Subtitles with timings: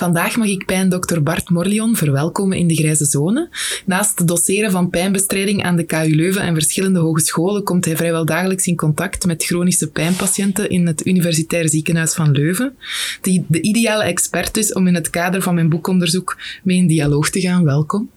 [0.00, 3.48] Vandaag mag ik pijndokter Bart Morlion verwelkomen in de Grijze Zone.
[3.86, 8.24] Naast het doseren van pijnbestrijding aan de KU Leuven en verschillende hogescholen komt hij vrijwel
[8.24, 12.76] dagelijks in contact met chronische pijnpatiënten in het Universitair Ziekenhuis van Leuven.
[13.20, 17.30] Die de ideale expert is om in het kader van mijn boekonderzoek mee in dialoog
[17.30, 17.64] te gaan.
[17.64, 18.10] Welkom.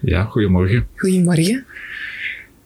[0.00, 0.86] Ja, goedemorgen.
[0.96, 1.66] Goedemorgen.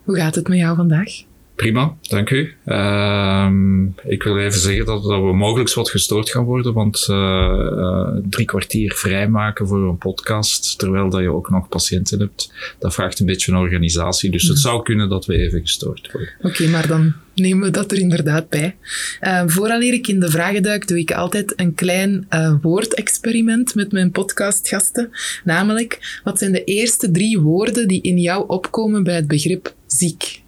[0.03, 1.23] Hoe gaat het met jou vandaag?
[1.63, 2.53] Prima, dank u.
[2.65, 8.07] Ehm, ik wil even zeggen dat, dat, we mogelijk wat gestoord gaan worden, want uh,
[8.29, 13.19] drie kwartier vrijmaken voor een podcast, terwijl dat je ook nog patiënten hebt, dat vraagt
[13.19, 14.31] een beetje een organisatie.
[14.31, 14.61] Dus het hmm.
[14.61, 16.29] zou kunnen dat we even gestoord worden.
[16.41, 18.75] Oké, maar dan nemen we dat er inderdaad bij.
[19.21, 23.91] Uh, vooraleer ik in de vragen duik, doe ik altijd een klein uh, woordexperiment met
[23.91, 25.09] mijn podcastgasten.
[25.43, 30.42] Namelijk, wat zijn de eerste drie woorden die in jou opkomen bij het begrip ziek?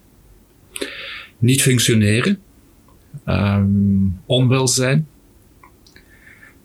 [1.38, 2.38] Niet functioneren,
[3.26, 5.08] um, onwelzijn,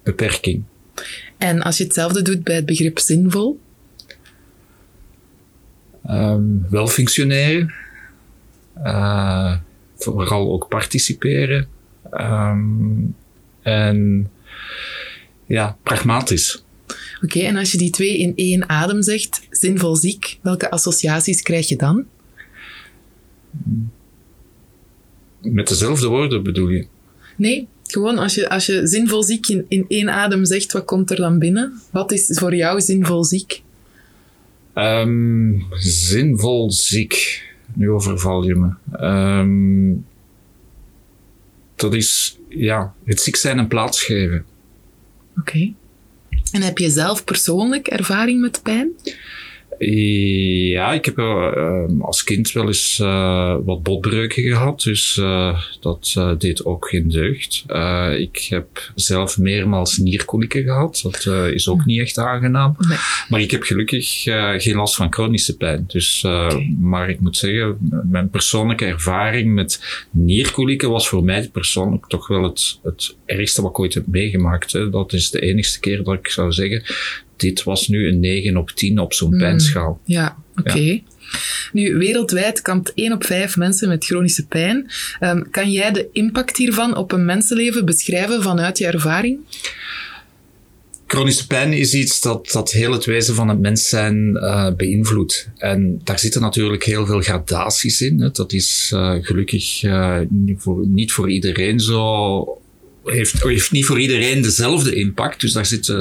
[0.04, 0.64] beperking.
[1.38, 3.60] En als je hetzelfde doet bij het begrip zinvol?
[6.10, 7.74] Um, wel functioneren,
[8.84, 9.58] uh,
[9.96, 11.68] vooral ook participeren
[12.12, 13.16] um,
[13.62, 14.30] en
[15.46, 16.64] ja, pragmatisch.
[17.24, 21.70] Oké, en als je die twee in één adem zegt, zinvol ziek, welke associaties krijg
[21.70, 22.06] je dan?
[25.42, 26.88] Met dezelfde woorden bedoel je?
[27.36, 31.12] Nee, gewoon als je, als je zinvol ziek in, in één adem zegt, wat komt
[31.12, 31.82] er dan binnen?
[31.92, 33.62] Wat is voor jou zinvol ziek?
[34.76, 37.44] Um, zinvol ziek.
[37.74, 38.98] Nu overval je me.
[39.08, 40.06] Um,
[41.76, 44.46] dat is ja, het ziek zijn een plaats geven.
[45.40, 45.74] Oké.
[46.52, 48.92] En heb je zelf persoonlijk ervaring met pijn?
[49.90, 56.20] Ja, ik heb uh, als kind wel eens uh, wat botbreuken gehad, dus uh, dat
[56.38, 57.66] deed ook geen deugd.
[58.18, 62.76] ik heb zelf meermaals nierkolieken gehad, dat is ook niet echt aangenaam.
[62.78, 62.98] Nee.
[63.30, 64.22] Maar ik heb gelukkig
[64.58, 65.84] geen last van chronische pijn.
[65.88, 66.76] Dus, okay.
[66.80, 67.78] Maar ik moet zeggen,
[68.12, 73.72] mijn persoonlijke ervaring met nierkolieken was voor mij persoonlijk toch wel het, het ergste wat
[73.72, 74.72] ik ooit heb meegemaakt.
[74.72, 74.90] Hè.
[74.90, 76.84] Dat is de enigste keer dat ik zou zeggen
[77.42, 80.00] dit was nu een 9 op 10 op zo'n mm, pijnschaal.
[80.06, 81.02] Ja, oké.
[81.72, 84.92] Nu, wereldwijd kampt 1 op 5 mensen met chronische pijn.
[85.20, 89.40] Um, kan jij de impact hiervan op een mensenleven beschrijven vanuit je ervaring?
[91.08, 95.50] Chronische pijn is iets dat, dat heel het wezen van het mens zijn uh, beïnvloedt.
[95.58, 98.20] En daar zitten natuurlijk heel veel gradaties in.
[98.20, 98.32] Hè.
[98.32, 102.61] Dat is uh, gelukkig uh, niet, voor, niet voor iedereen zo
[103.06, 105.42] heeft, heeft niet voor iedereen dezelfde impact.
[105.42, 105.98] Dus daar zit, uh,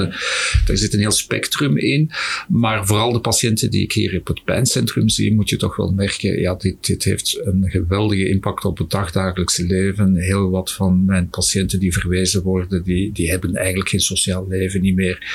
[0.65, 2.11] daar zit een heel spectrum in.
[2.47, 5.91] Maar vooral de patiënten die ik hier op het pijncentrum zie, moet je toch wel
[5.91, 10.15] merken, ja, dit, dit heeft een geweldige impact op het dagdagelijkse leven.
[10.15, 14.81] Heel wat van mijn patiënten die verwezen worden, die, die hebben eigenlijk geen sociaal leven
[14.81, 15.27] niet meer.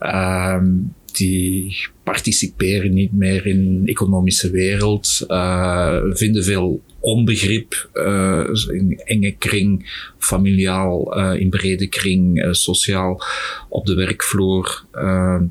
[0.00, 9.00] Um, die participeren niet meer in de economische wereld, uh, vinden veel onbegrip uh, in
[9.04, 13.22] enge kring, familiaal, uh, in brede kring, sociaal
[13.68, 14.84] op de werkvloer.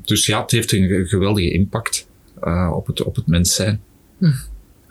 [0.04, 2.08] dus ja, het heeft een geweldige impact
[2.72, 3.80] op, het, op het mens zijn.
[4.18, 4.32] Hm.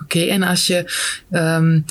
[0.01, 0.77] Oké, en als je
[1.31, 1.86] um,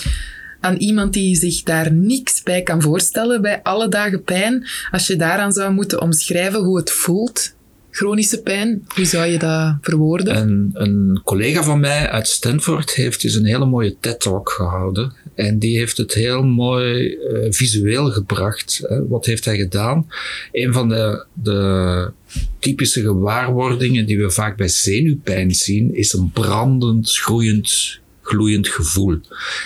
[0.60, 5.16] aan iemand die zich daar niks bij kan voorstellen bij alle dagen pijn, als je
[5.16, 7.56] daaraan zou moeten omschrijven hoe het voelt
[7.90, 8.86] chronische pijn?
[8.94, 10.36] Hoe zou je dat verwoorden?
[10.36, 15.12] Een, een collega van mij uit Stanford heeft dus een hele mooie TED-talk gehouden.
[15.34, 18.80] En die heeft het heel mooi uh, visueel gebracht.
[18.82, 19.08] Hè.
[19.08, 20.06] Wat heeft hij gedaan?
[20.52, 22.10] Een van de, de
[22.58, 29.20] typische gewaarwordingen die we vaak bij zenuwpijn zien, is een brandend, groeiend gloeiend gevoel.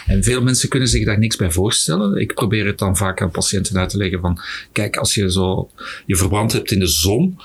[0.07, 2.21] En veel mensen kunnen zich daar niks bij voorstellen.
[2.21, 4.41] Ik probeer het dan vaak aan patiënten uit te leggen van,
[4.73, 5.71] kijk, als je zo
[6.07, 7.39] je verbrand hebt in de zon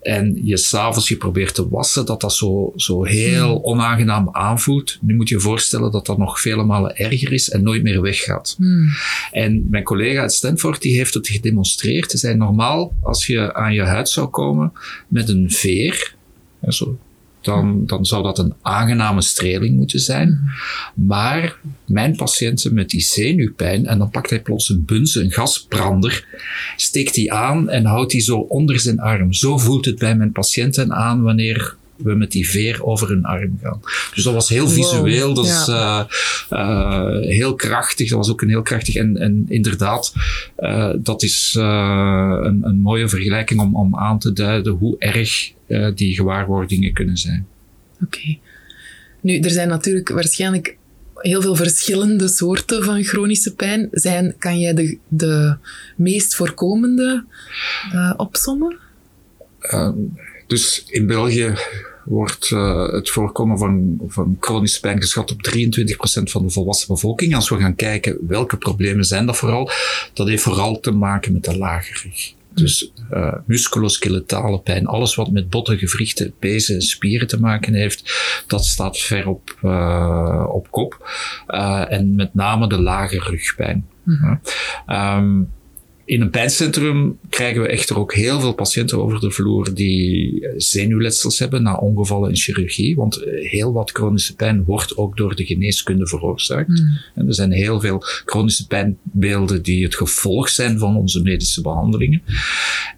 [0.00, 3.64] en je s'avonds je probeert te wassen, dat dat zo, zo heel Hmm.
[3.64, 4.98] onaangenaam aanvoelt.
[5.00, 8.00] Nu moet je je voorstellen dat dat nog vele malen erger is en nooit meer
[8.00, 8.54] weggaat.
[8.56, 8.88] Hmm.
[9.30, 12.10] En mijn collega uit Stanford die heeft het gedemonstreerd.
[12.10, 14.72] Hij zei normaal, als je aan je huid zou komen
[15.08, 16.14] met een veer,
[16.68, 16.98] zo,
[17.40, 20.40] dan, dan zou dat een aangename streling moeten zijn.
[20.94, 26.26] Maar mijn patiënten met die zenuwpijn, en dan pakt hij plots een bunze, een gasbrander,
[26.76, 29.32] steekt die aan en houdt die zo onder zijn arm.
[29.32, 33.58] Zo voelt het bij mijn patiënten aan wanneer we met die veer over hun arm
[33.62, 33.80] gaan.
[34.14, 36.04] Dus dat was heel Wow, visueel, dat is eh,
[36.48, 40.12] eh, heel krachtig, dat was ook een heel krachtig en, en inderdaad,
[40.56, 45.52] eh, dat is een, een mooie vergelijking om, om aan te duiden hoe erg
[45.94, 47.46] die gewaarwordingen kunnen zijn.
[48.04, 48.38] Oké.
[49.20, 50.76] Nu, er zijn natuurlijk waarschijnlijk
[51.14, 53.88] heel veel verschillende soorten van chronische pijn.
[53.90, 55.56] Zijn, kan jij de, de
[55.96, 57.24] meest voorkomende
[58.16, 58.78] opsommen?
[59.62, 59.90] Uh,
[60.46, 61.54] dus in België
[62.10, 65.62] wordt uh, het voorkomen van, van chronische pijn geschat op 23%
[66.22, 67.34] van de volwassen bevolking.
[67.34, 69.70] Als we gaan kijken welke problemen zijn dat vooral,
[70.12, 72.32] dat heeft vooral te maken met de lage rug.
[72.54, 78.14] Dus uh, musculoskeletale pijn, alles wat met botten, gewrichten, pezen en spieren te maken heeft,
[78.46, 81.10] dat staat ver op, uh, op kop.
[81.48, 83.86] Uh, en met name de lage rugpijn.
[84.86, 85.50] Um,
[86.10, 91.38] in een pijncentrum krijgen we echter ook heel veel patiënten over de vloer die zenuwletsels
[91.38, 92.96] hebben na ongevallen in chirurgie.
[92.96, 96.68] Want heel wat chronische pijn wordt ook door de geneeskunde veroorzaakt.
[96.68, 96.98] Mm.
[97.14, 102.22] En er zijn heel veel chronische pijnbeelden die het gevolg zijn van onze medische behandelingen.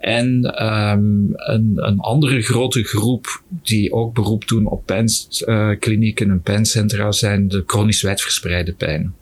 [0.01, 7.13] En um, een, een, andere grote groep die ook beroep doen op pijnklinieken en pijncentra
[7.13, 9.15] zijn de chronisch wijdverspreide pijnen.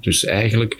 [0.00, 0.76] Dus eigenlijk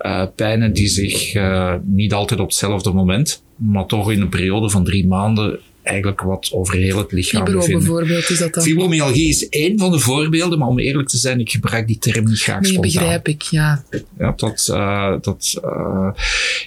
[0.00, 4.70] uh, pijnen die zich uh, niet altijd op hetzelfde moment, maar toch in een periode
[4.70, 7.84] van drie maanden eigenlijk wat over heel het lichaam Fibro bevinden.
[7.84, 8.62] bijvoorbeeld, is dat dan?
[8.62, 12.24] Fibromyalgie is één van de voorbeelden, maar om eerlijk te zijn, ik gebruik die term
[12.24, 12.92] niet graag nee, spontaan.
[12.92, 13.84] begrijp ik, ja.
[14.18, 15.60] ja dat, uh, dat,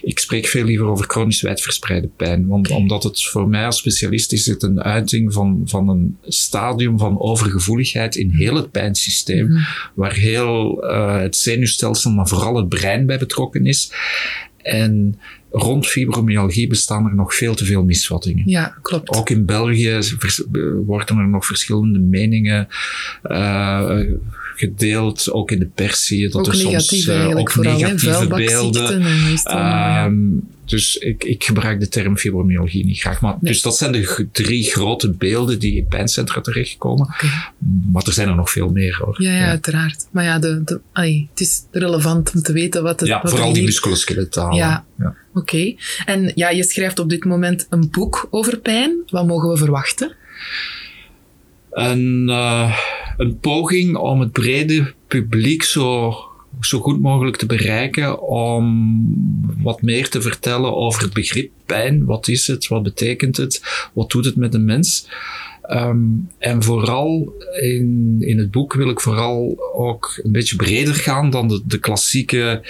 [0.02, 2.80] ik spreek veel liever over chronisch wijdverspreide pijn, want okay.
[2.80, 7.20] omdat het voor mij als specialist is het een uiting van, van een stadium van
[7.20, 9.66] overgevoeligheid in heel het pijnsysteem, mm-hmm.
[9.94, 10.76] waar heel
[11.20, 13.92] het zenuwstelsel, maar vooral het brein bij betrokken is.
[14.64, 15.18] En
[15.54, 18.42] rond fibromyalgie bestaan er nog veel te veel misvattingen.
[18.46, 19.08] Ja, klopt.
[19.08, 19.98] Ook in België
[20.86, 22.68] worden er nog verschillende meningen
[23.24, 24.00] uh,
[24.54, 25.32] gedeeld.
[25.32, 29.02] Ook in de pers zie je dat ook er soms uh, ook negatieve beelden.
[30.04, 33.20] Um, dus ik, ik gebruik de term fibromyalgie niet graag.
[33.20, 33.52] Maar, nee.
[33.52, 37.06] Dus dat zijn de drie grote beelden die in pijncentra terechtkomen.
[37.06, 37.30] Okay.
[37.92, 39.22] Maar er zijn er nog veel meer hoor.
[39.22, 39.46] Ja, ja, ja.
[39.46, 40.06] uiteraard.
[40.10, 43.30] Maar ja, de, de, ay, het is relevant om te weten wat het Ja, wat
[43.30, 44.56] vooral die musculoskeletale.
[44.56, 45.16] Ja, ja.
[45.34, 45.38] oké.
[45.38, 45.78] Okay.
[46.04, 49.02] En ja, je schrijft op dit moment een boek over pijn.
[49.06, 50.14] Wat mogen we verwachten?
[51.70, 52.78] Een, uh,
[53.16, 56.14] een poging om het brede publiek zo
[56.64, 58.64] zo goed mogelijk te bereiken om
[59.62, 62.04] wat meer te vertellen over het begrip pijn.
[62.04, 62.68] Wat is het?
[62.68, 63.62] Wat betekent het?
[63.92, 65.08] Wat doet het met een mens?
[65.70, 71.30] Um, en vooral in, in het boek wil ik vooral ook een beetje breder gaan
[71.30, 72.62] dan de, de klassieke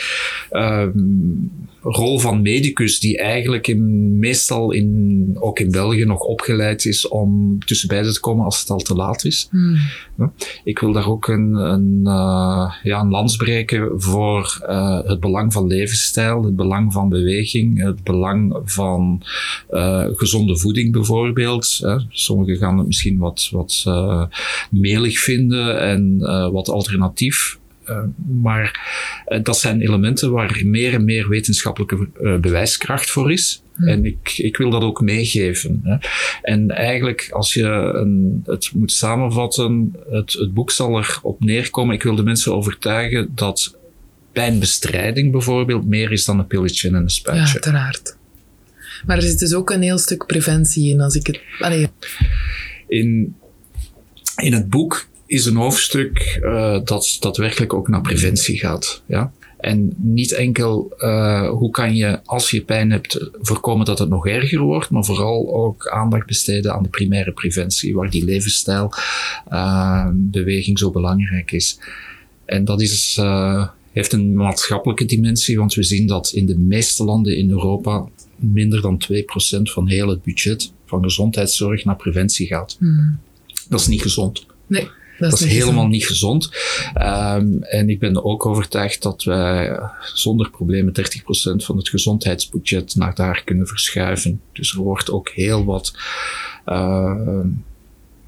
[0.52, 1.50] um,
[1.84, 7.58] rol van medicus, die eigenlijk in, meestal in, ook in België nog opgeleid is om
[7.64, 9.48] tussen beiden te komen als het al te laat is.
[9.50, 9.76] Hmm.
[10.64, 15.52] Ik wil daar ook een, een, uh, ja, een lans breken voor uh, het belang
[15.52, 19.22] van levensstijl, het belang van beweging, het belang van
[19.70, 21.80] uh, gezonde voeding bijvoorbeeld.
[22.08, 23.84] Sommigen gaan het misschien wat, wat
[24.70, 26.18] melig vinden en
[26.52, 27.58] wat alternatief.
[27.88, 27.98] Uh,
[28.42, 28.80] maar
[29.28, 33.62] uh, dat zijn elementen waar meer en meer wetenschappelijke uh, bewijskracht voor is.
[33.74, 33.88] Hmm.
[33.88, 35.80] En ik, ik wil dat ook meegeven.
[35.84, 35.96] Hè.
[36.42, 37.62] En eigenlijk, als je
[37.94, 41.94] een, het moet samenvatten, het, het boek zal erop neerkomen.
[41.94, 43.76] Ik wil de mensen overtuigen dat
[44.32, 47.52] pijnbestrijding bijvoorbeeld meer is dan een pilletje en een Ja, spuitje.
[47.52, 48.16] uiteraard.
[49.06, 51.40] Maar er zit dus ook een heel stuk preventie in, als ik het...
[51.60, 51.88] Allee.
[52.88, 53.36] In,
[54.36, 59.02] in het boek is een hoofdstuk uh, dat daadwerkelijk ook naar preventie gaat.
[59.06, 59.32] Ja?
[59.58, 64.26] En niet enkel uh, hoe kan je, als je pijn hebt, voorkomen dat het nog
[64.26, 68.92] erger wordt, maar vooral ook aandacht besteden aan de primaire preventie, waar die levensstijl,
[69.52, 71.78] uh, beweging zo belangrijk is.
[72.44, 73.20] En dat is,
[73.92, 78.80] heeft een maatschappelijke dimensie, want we zien dat in de meeste landen in Europa minder
[78.80, 79.16] dan 2%
[79.62, 82.76] van heel het budget van gezondheidszorg naar preventie gaat.
[82.78, 83.18] Hmm.
[83.68, 84.46] Dat is niet gezond.
[84.66, 84.88] Nee.
[85.18, 86.50] Dat Dat is niet helemaal niet gezond.
[86.94, 89.78] Ehm, en ik ben ook overtuigd dat wij
[90.14, 94.40] zonder problemen 30% van het gezondheidsbudget naar daar kunnen verschuiven.
[94.52, 95.92] Dus er wordt ook heel wat
[96.64, 97.48] ehm,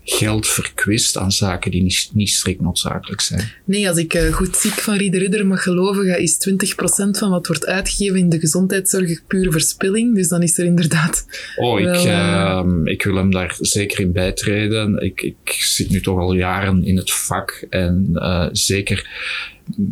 [0.08, 3.52] geld verkwist aan zaken die niet, niet strikt noodzakelijk zijn.
[3.64, 7.30] Nee, als ik eh, goed ziek van Rieder Ridder mag geloven, ga- is 20% van
[7.30, 10.14] wat wordt uitgegeven in de gezondheidszorg pure verspilling.
[10.14, 11.24] Dus dan is er inderdaad...
[11.56, 15.02] Oh, ik, Wel, eh, ehm, ik wil hem daar zeker in bijtreden.
[15.02, 19.08] Ik, ik zit nu toch al jaren in het vak en eh, zeker.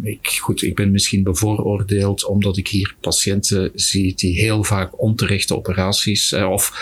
[0.02, 5.56] Ik, goed, ik ben misschien bevooroordeeld omdat ik hier patiënten zie die heel vaak onterechte
[5.56, 6.72] operaties eh, of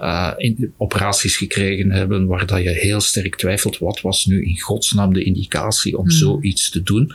[0.00, 4.60] eh, in, operaties gekregen hebben waar dat je heel sterk twijfelt wat was nu in
[4.60, 6.16] godsnaam de indicatie om Hmm.
[6.16, 7.12] zoiets te doen.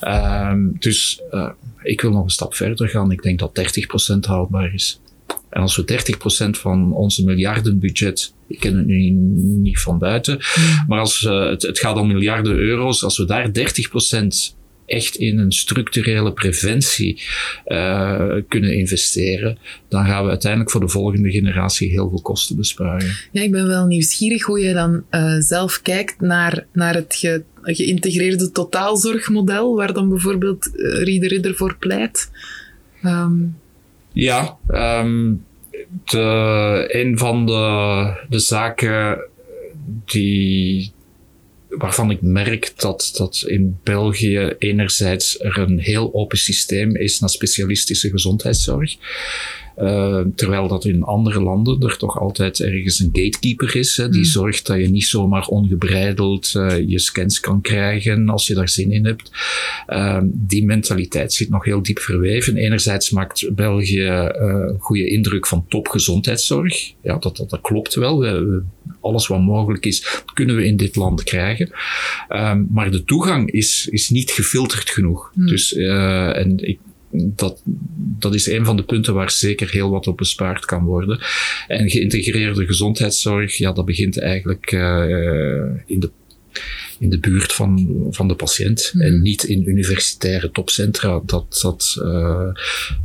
[0.00, 1.50] Ehm, dus eh,
[1.82, 3.10] ik wil nog een stap verder gaan.
[3.10, 5.00] Ik denk dat 30% haalbaar is.
[5.50, 10.38] En als we 30% van onze miljardenbudget, ik ken het nu niet van buiten,
[10.88, 15.38] maar als eh, het, het gaat om miljarden euro's, als we daar 30% echt in
[15.38, 17.22] een structurele preventie
[17.64, 23.06] eh, kunnen investeren, dan gaan we uiteindelijk voor de volgende generatie heel veel kosten besparen.
[23.32, 27.42] Ja, ik ben wel nieuwsgierig hoe je dan eh, zelf kijkt naar, naar het ge-
[27.62, 32.30] geïntegreerde totaalzorgmodel, waar dan bijvoorbeeld eh, Rieder Ridder voor pleit.
[33.02, 33.32] Ehm,
[34.12, 35.32] Ja, ehm,
[36.04, 39.18] de, een van de, de zaken
[40.04, 40.92] die,
[41.78, 47.30] waarvan ik merk dat, dat in België enerzijds er een heel open systeem is naar
[47.30, 48.96] specialistische gezondheidszorg.
[49.78, 54.18] Uh, terwijl dat in andere landen er toch altijd ergens een gatekeeper is, hè, die
[54.18, 54.24] Mm.
[54.24, 58.92] zorgt dat je niet zomaar ongebreideld uh, je scans kan krijgen als je daar zin
[58.92, 59.30] in hebt.
[59.88, 62.56] Uh, die mentaliteit zit nog heel diep verweven.
[62.56, 64.02] Enerzijds maakt België
[64.32, 66.92] een goede indruk van topgezondheidszorg.
[67.02, 68.18] Ja, dat, dat, dat klopt wel.
[68.18, 68.62] We, we,
[69.00, 71.70] alles wat mogelijk is, kunnen we in dit land krijgen.
[72.28, 75.30] Um, maar de toegang is, is niet gefilterd genoeg.
[75.34, 75.46] Mm.
[75.46, 76.78] Dus, uh, en ik
[77.14, 77.62] dat,
[78.18, 81.20] dat is een van de punten waar zeker heel wat op bespaard kan worden.
[81.68, 86.10] En geïntegreerde gezondheidszorg, ja, dat begint eigenlijk uh, in, de,
[86.98, 89.06] in de buurt van, van de patiënt Mhm.
[89.06, 89.12] mm.
[89.12, 91.20] en niet in universitaire topcentra.
[91.26, 92.48] Dat, dat, uh,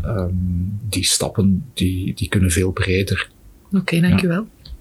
[0.05, 3.29] um, die stappen die, die kunnen veel breder.
[3.67, 4.47] Oké, okay, dankjewel.
[4.63, 4.71] Ja.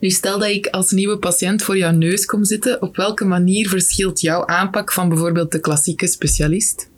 [0.00, 3.68] Nu, stel dat ik als nieuwe patiënt voor jouw neus kom zitten, op welke manier
[3.68, 6.88] verschilt jouw aanpak van bijvoorbeeld de klassieke specialist?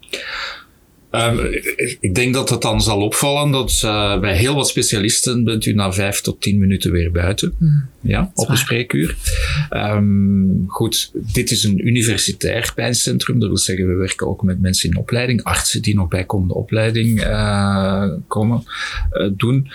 [1.17, 1.39] Um,
[2.01, 5.73] ik denk dat het dan zal opvallen dat uh, bij heel wat specialisten bent u
[5.73, 7.55] na vijf tot tien minuten weer buiten.
[7.59, 7.89] Mm.
[8.01, 9.17] Ja, op een spreekuur.
[9.71, 13.39] Um, goed, dit is een universitair pijncentrum.
[13.39, 17.21] Dat wil zeggen, we werken ook met mensen in opleiding, artsen die nog bijkomende opleiding
[17.25, 18.65] uh, komen
[19.13, 19.69] uh, doen.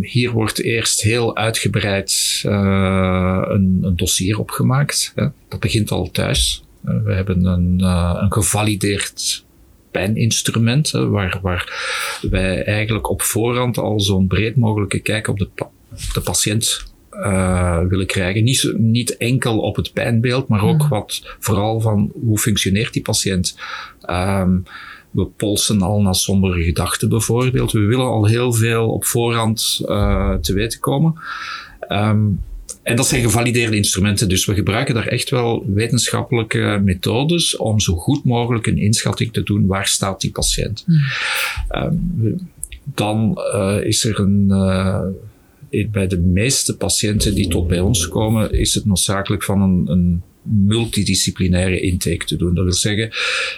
[0.00, 5.12] Hier wordt eerst heel uitgebreid een, een, dossier opgemaakt.
[5.48, 6.64] Dat begint al thuis.
[6.80, 7.80] we hebben een,
[8.22, 9.44] een gevalideerd
[9.96, 11.64] pijninstrument, hè, waar, waar
[12.30, 15.70] wij eigenlijk op voorhand al zo'n breed mogelijke kijk op de, pa
[16.12, 18.44] de patiënt uh, willen krijgen.
[18.44, 23.58] Niet, niet enkel op het pijnbeeld, maar ook wat vooral van hoe functioneert die patiënt.
[24.10, 24.64] Um,
[25.10, 27.72] we polsen al naar sombere gedachten bijvoorbeeld.
[27.72, 31.14] We willen al heel veel op voorhand uh, te weten komen.
[31.88, 32.40] Um,
[32.86, 37.94] en dat zijn gevalideerde instrumenten, dus we gebruiken daar echt wel wetenschappelijke methodes om zo
[37.94, 40.86] goed mogelijk een inschatting te doen waar staat die patiënt.
[41.70, 42.48] Um,
[42.84, 44.46] dan uh, is er een.
[44.48, 45.02] Uh,
[45.90, 50.22] bij de meeste patiënten die tot bij ons komen, is het noodzakelijk van een, een
[50.66, 52.54] multidisciplinaire intake te doen.
[52.54, 53.08] Dat wil zeggen,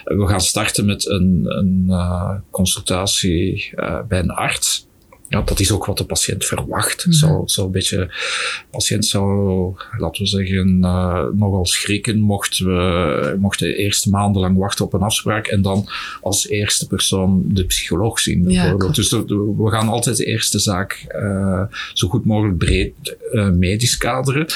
[0.04, 3.70] we gaan starten met een, een uh, consultatie
[4.08, 4.87] bij een arts.
[5.28, 7.06] Ja, dat is ook wat de patiënt verwacht.
[7.06, 7.20] Mm -hmm.
[7.20, 13.36] Zo, zo een beetje, de patiënt zou, laten we zeggen, uh, nogal schrikken mocht we
[13.40, 15.88] mochten eerst maandenlang wachten op een afspraak en dan
[16.20, 18.44] als eerste persoon de psycholoog zien.
[18.44, 18.96] Bijvoorbeeld.
[18.96, 23.50] Ja, dus de, we gaan altijd de eerste zaak uh, zo goed mogelijk breed uh,
[23.50, 24.46] medisch kaderen.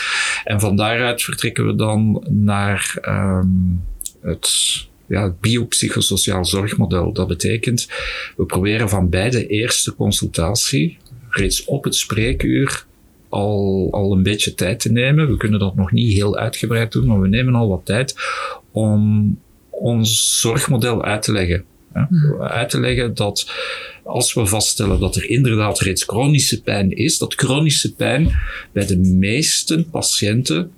[0.45, 3.85] En van daaruit vertrekken we dan naar um,
[4.21, 7.13] het ja, het biopsychosociaal zorgmodel.
[7.13, 7.89] Dat betekent,
[8.37, 12.87] we proberen van bij de eerste consultatie, reeds op het spreekuur,
[13.29, 15.29] al, al een beetje tijd te nemen.
[15.29, 18.15] We kunnen dat nog niet heel uitgebreid doen, maar we nemen al wat tijd
[18.71, 19.39] om
[19.71, 21.65] ons zorgmodel uit te leggen.
[21.95, 23.51] Ja, uit te leggen dat
[24.05, 28.39] als we vaststellen dat er inderdaad reeds chronische pijn is, dat chronische pijn
[28.73, 30.71] bij de meeste patiënten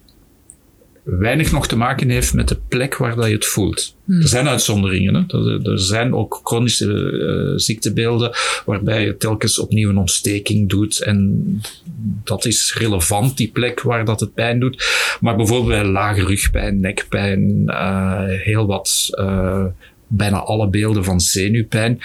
[1.04, 3.96] weinig nog te maken heeft met de plek waar dat je het voelt.
[4.06, 5.14] Er zijn uitzonderingen.
[5.14, 5.38] Hè?
[5.38, 8.30] Er, er zijn ook chronische uh, ziektebeelden
[8.64, 11.00] waarbij je telkens opnieuw een ontsteking doet.
[11.00, 11.42] En
[12.24, 14.84] dat is relevant, die plek waar dat het pijn doet.
[15.20, 19.64] Maar bijvoorbeeld bij lage rugpijn, nekpijn, uh, heel wat, uh,
[20.06, 22.00] bijna alle beelden van zenuwpijn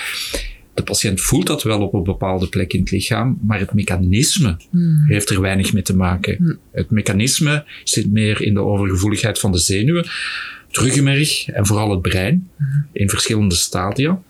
[0.79, 4.57] de patiënt voelt dat wel op een bepaalde plek in het lichaam, maar het mechanisme
[4.69, 5.03] hmm.
[5.07, 6.36] heeft er weinig mee te maken.
[6.36, 6.57] Hmm.
[6.71, 10.05] Het mechanisme zit meer in de overgevoeligheid van de zenuwen,
[10.67, 12.86] het ruggenmerg en vooral het brein hmm.
[12.91, 14.21] in verschillende stadia.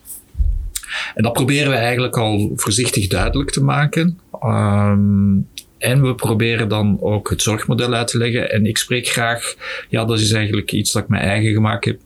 [1.15, 4.19] En dat proberen we eigenlijk al voorzichtig duidelijk te maken.
[4.43, 8.51] Um, en we proberen dan ook het zorgmodel uit te leggen.
[8.51, 9.55] En ik spreek graag,
[9.89, 11.99] ja, dat is eigenlijk iets dat ik mijn eigen gemaakt heb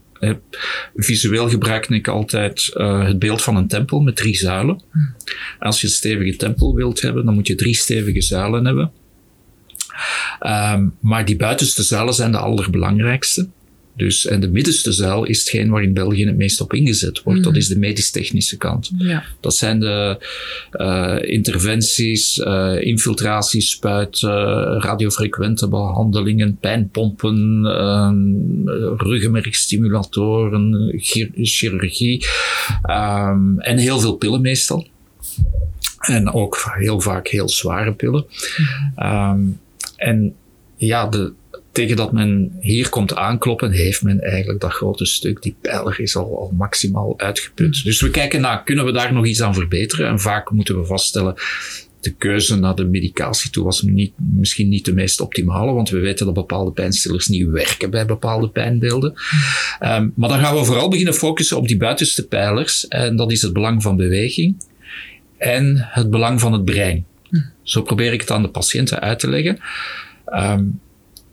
[0.95, 4.81] Visueel gebruik ik altijd uh, het beeld van een tempel met drie zuilen.
[4.91, 5.15] Hmm.
[5.59, 8.91] Als je een stevige tempel wilt hebben, dan moet je drie stevige zuilen hebben.
[10.41, 13.49] Um, maar die buitenste zuilen zijn de allerbelangrijkste.
[13.95, 17.43] Dus, en de middenste zuil is hetgeen waar in België het meest op ingezet wordt.
[17.43, 17.61] Dat mhm.
[17.61, 18.91] is de medisch-technische kant.
[18.97, 19.23] Ja.
[19.39, 20.17] Dat zijn de
[20.71, 28.11] uh, interventies, uh, infiltraties, spuiten, radiofrequente behandelingen, pijnpompen, uh,
[28.97, 30.93] ruggenmergstimulatoren,
[31.35, 32.25] chirurgie
[32.89, 34.87] um, en heel veel pillen meestal.
[35.99, 38.25] En ook heel vaak heel zware pillen.
[38.97, 39.59] Um,
[39.95, 40.35] en
[40.75, 41.33] ja, de,
[41.73, 46.15] tegen dat men hier komt aankloppen, heeft men eigenlijk dat grote stuk, die pijler is
[46.15, 47.77] al, al maximaal uitgeput.
[47.77, 47.83] Mm.
[47.83, 50.07] Dus we kijken naar, kunnen we daar nog iets aan verbeteren?
[50.07, 51.33] En vaak moeten we vaststellen,
[51.99, 55.99] de keuze naar de medicatie toe was niet, misschien niet de meest optimale, want we
[55.99, 59.13] weten dat bepaalde pijnstillers niet werken bij bepaalde pijnbeelden.
[59.81, 63.41] Um, maar dan gaan we vooral beginnen focussen op die buitenste pijlers, en dat is
[63.41, 64.55] het belang van beweging
[65.37, 67.05] en het belang van het brein.
[67.29, 67.51] Mm.
[67.63, 69.59] Zo probeer ik het aan de patiënten uit te leggen.
[70.25, 70.79] Um,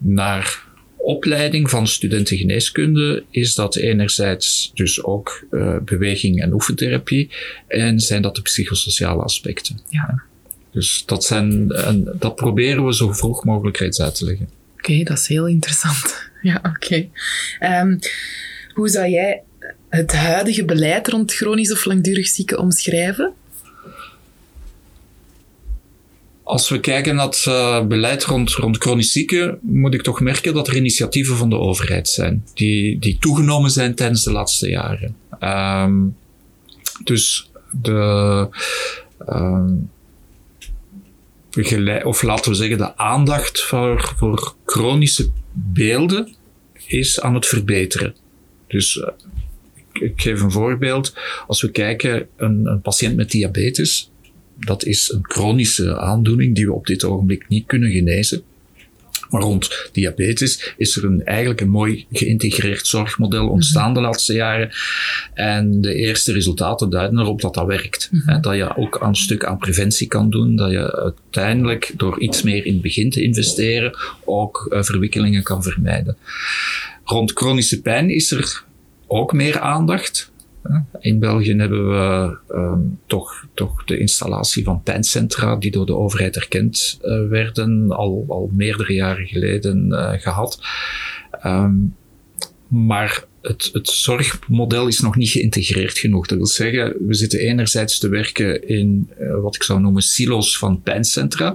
[0.01, 7.31] naar opleiding van studenten geneeskunde is dat enerzijds dus ook uh, beweging en oefentherapie
[7.67, 9.81] en zijn dat de psychosociale aspecten.
[9.89, 10.23] Ja.
[10.73, 14.49] Dus dat, zijn, en dat proberen we zo vroeg mogelijk reeds uit te leggen.
[14.77, 16.15] Oké, dat is heel interessant.
[16.43, 16.69] Ja, oké.
[16.69, 17.11] Okay.
[17.83, 17.99] Um,
[18.75, 19.43] hoe zou jij
[19.89, 23.33] het huidige beleid rond chronisch of langdurig zieken omschrijven?
[26.51, 30.55] Als we kijken naar het uh, beleid rond, rond chronisch zieken, moet ik toch merken
[30.55, 35.17] dat er initiatieven van de overheid zijn, die, die toegenomen zijn tijdens de laatste jaren.
[35.41, 36.17] Um,
[37.05, 38.49] dus de,
[39.29, 39.91] um,
[42.03, 46.35] of laten we zeggen, de aandacht voor, voor chronische beelden
[46.87, 48.15] is aan het verbeteren.
[48.67, 49.09] Dus uh,
[49.93, 51.15] ik, ik, geef een voorbeeld.
[51.47, 54.11] Als we kijken, een, een patiënt met diabetes,
[54.61, 58.43] dat is een chronische aandoening die we op dit ogenblik niet kunnen genezen.
[59.31, 64.71] Maar rond diabetes is er een, eigenlijk een mooi geïntegreerd zorgmodel ontstaan de laatste jaren.
[65.35, 68.09] En de eerste resultaten duiden erop dat dat werkt.
[68.13, 68.41] Mhm.
[68.41, 70.57] Dat je ook een stuk aan preventie kan doen.
[70.57, 75.63] Dat je uiteindelijk door iets meer in het begin te investeren ook uh, verwikkelingen kan
[75.63, 76.17] vermijden.
[77.05, 78.65] Rond chronische pijn is er
[79.07, 80.31] ook meer aandacht.
[81.01, 86.37] In België hebben we um, toch, toch de installatie van pijncentra, die door de overheid
[86.37, 90.61] erkend uh, werden, al, al meerdere jaren geleden uh, gehad.
[91.47, 91.95] Um,
[92.69, 96.27] maar het, het zorgmodel is nog niet geïntegreerd genoeg.
[96.27, 100.59] Dat wil zeggen, we zitten enerzijds te werken in uh, wat ik zou noemen silo's
[100.59, 101.55] van pijncentra.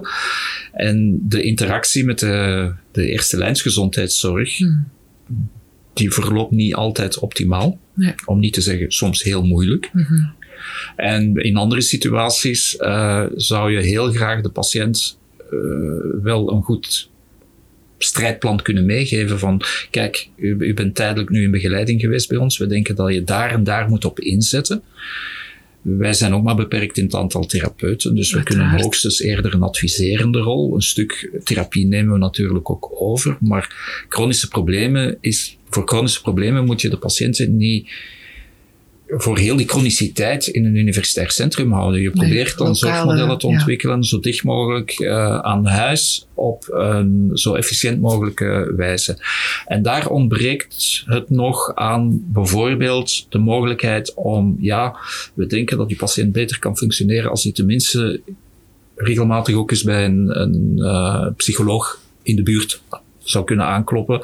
[0.72, 4.86] En de interactie met de, de eerste lijnsgezondheidszorg, hmm.
[5.96, 7.78] Die verloopt niet altijd optimaal.
[7.94, 8.14] Nee.
[8.24, 9.90] Om niet te zeggen soms heel moeilijk.
[9.92, 10.32] Mm -hmm.
[10.96, 15.18] En in andere situaties uh, zou je heel graag de patiënt
[15.52, 17.10] uh, wel een goed
[17.98, 22.58] strijdplan kunnen meegeven van kijk, u, u, bent tijdelijk nu in begeleiding geweest bij ons.
[22.58, 24.82] We denken dat je daar en daar moet op inzetten.
[25.82, 29.62] Wij zijn ook maar beperkt in het aantal therapeuten, dus we kunnen hoogstens eerder een
[29.62, 30.74] adviserende rol.
[30.74, 33.74] Een stuk therapie nemen we natuurlijk ook over, maar
[34.08, 37.88] chronische problemen is, voor chronische problemen moet je de patiënten niet
[39.08, 42.00] voor heel die chroniciteit in een universitair centrum houden.
[42.00, 47.54] Je probeert dan zorgmodellen te ontwikkelen zo dicht mogelijk uh, aan huis op een zo
[47.54, 49.18] efficiënt mogelijke wijze.
[49.66, 54.96] En daar ontbreekt het nog aan bijvoorbeeld de mogelijkheid om, ja,
[55.34, 58.20] we denken dat die patiënt beter kan functioneren als hij tenminste
[58.94, 62.82] regelmatig ook eens bij een, een uh, psycholoog in de buurt
[63.28, 64.20] zou kunnen aankloppen.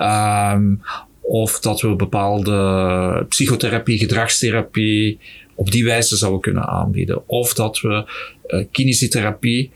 [0.00, 0.80] Um,
[1.20, 5.18] of dat we bepaalde psychotherapie, gedragstherapie
[5.54, 7.28] op die wijze zouden kunnen aanbieden.
[7.28, 8.04] Of dat we
[8.46, 9.70] uh, kinesietherapie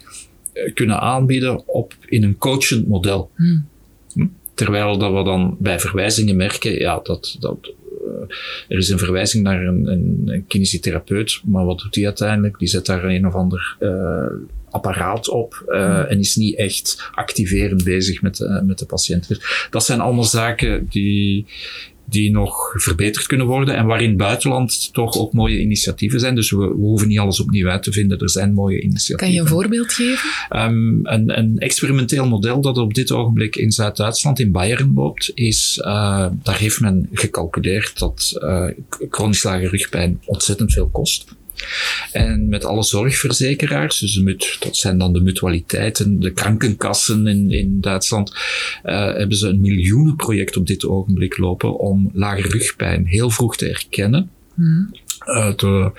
[0.54, 3.30] uh, kunnen aanbieden op, in een coachend model.
[3.36, 3.66] Hmm.
[4.12, 4.26] Hm?
[4.54, 7.72] Terwijl dat we dan bij verwijzingen merken, ja, dat, dat,
[8.68, 12.58] er is een verwijzing naar een, een, een kinesitherapeut, maar wat doet hij uiteindelijk?
[12.58, 14.26] Die zet daar een of ander uh,
[14.70, 19.28] apparaat op uh, en is niet echt activerend bezig met, uh, met de patiënt.
[19.28, 21.46] Dus dat zijn allemaal zaken die,
[22.10, 26.34] die nog verbeterd kunnen worden en waarin buitenland toch ook mooie initiatieven zijn.
[26.34, 28.18] Dus we, we, hoeven niet alles opnieuw uit te vinden.
[28.18, 29.16] Er zijn mooie initiatieven.
[29.16, 30.28] Kan je een voorbeeld geven?
[30.62, 35.78] Um, een, een, experimenteel model dat op dit ogenblik in Zuid-Duitsland, in Bayern loopt, is,
[35.84, 38.66] uh, daar heeft men gecalculeerd dat uh,
[39.10, 41.38] chronisch lage rugpijn ontzettend veel kost.
[42.12, 44.22] En met alle zorgverzekeraars, dus
[44.60, 50.56] dat zijn dan de mutualiteiten, de krankenkassen in, in Duitsland, uh, hebben ze een miljoenenproject
[50.56, 54.30] op dit ogenblik lopen om lage rugpijn heel vroeg te erkennen.
[54.54, 54.90] Mm.
[55.26, 55.92] Uh, de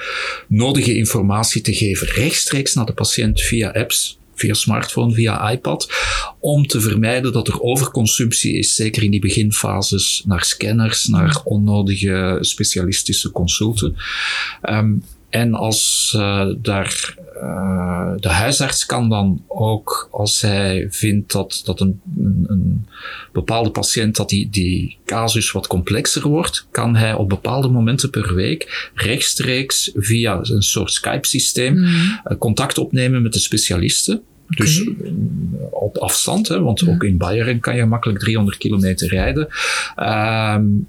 [0.48, 5.92] nodige informatie te geven rechtstreeks naar de patiënt via apps, via smartphone, via iPad,
[6.40, 12.38] om te vermijden dat er overconsumptie is, zeker in die beginfases, naar scanners, naar onnodige
[12.42, 13.96] specialistische consulten.
[14.70, 21.62] Um, en als uh, daar uh, de huisarts kan dan ook, als hij vindt dat,
[21.66, 22.86] dat een, een, een,
[23.34, 28.36] bepaalde patiënt, dat die, die casus wat complexer wordt, kan hij op bepaalde momenten per
[28.36, 31.86] week rechtstreeks via een soort Skype-systeem mm.
[31.86, 34.22] uh, contact opnemen met de specialisten.
[34.48, 35.14] Dus okay.
[35.72, 39.48] op afstand, hè, want ook in Bayern kan je makkelijk 300 kilometer rijden.
[39.96, 40.88] Um,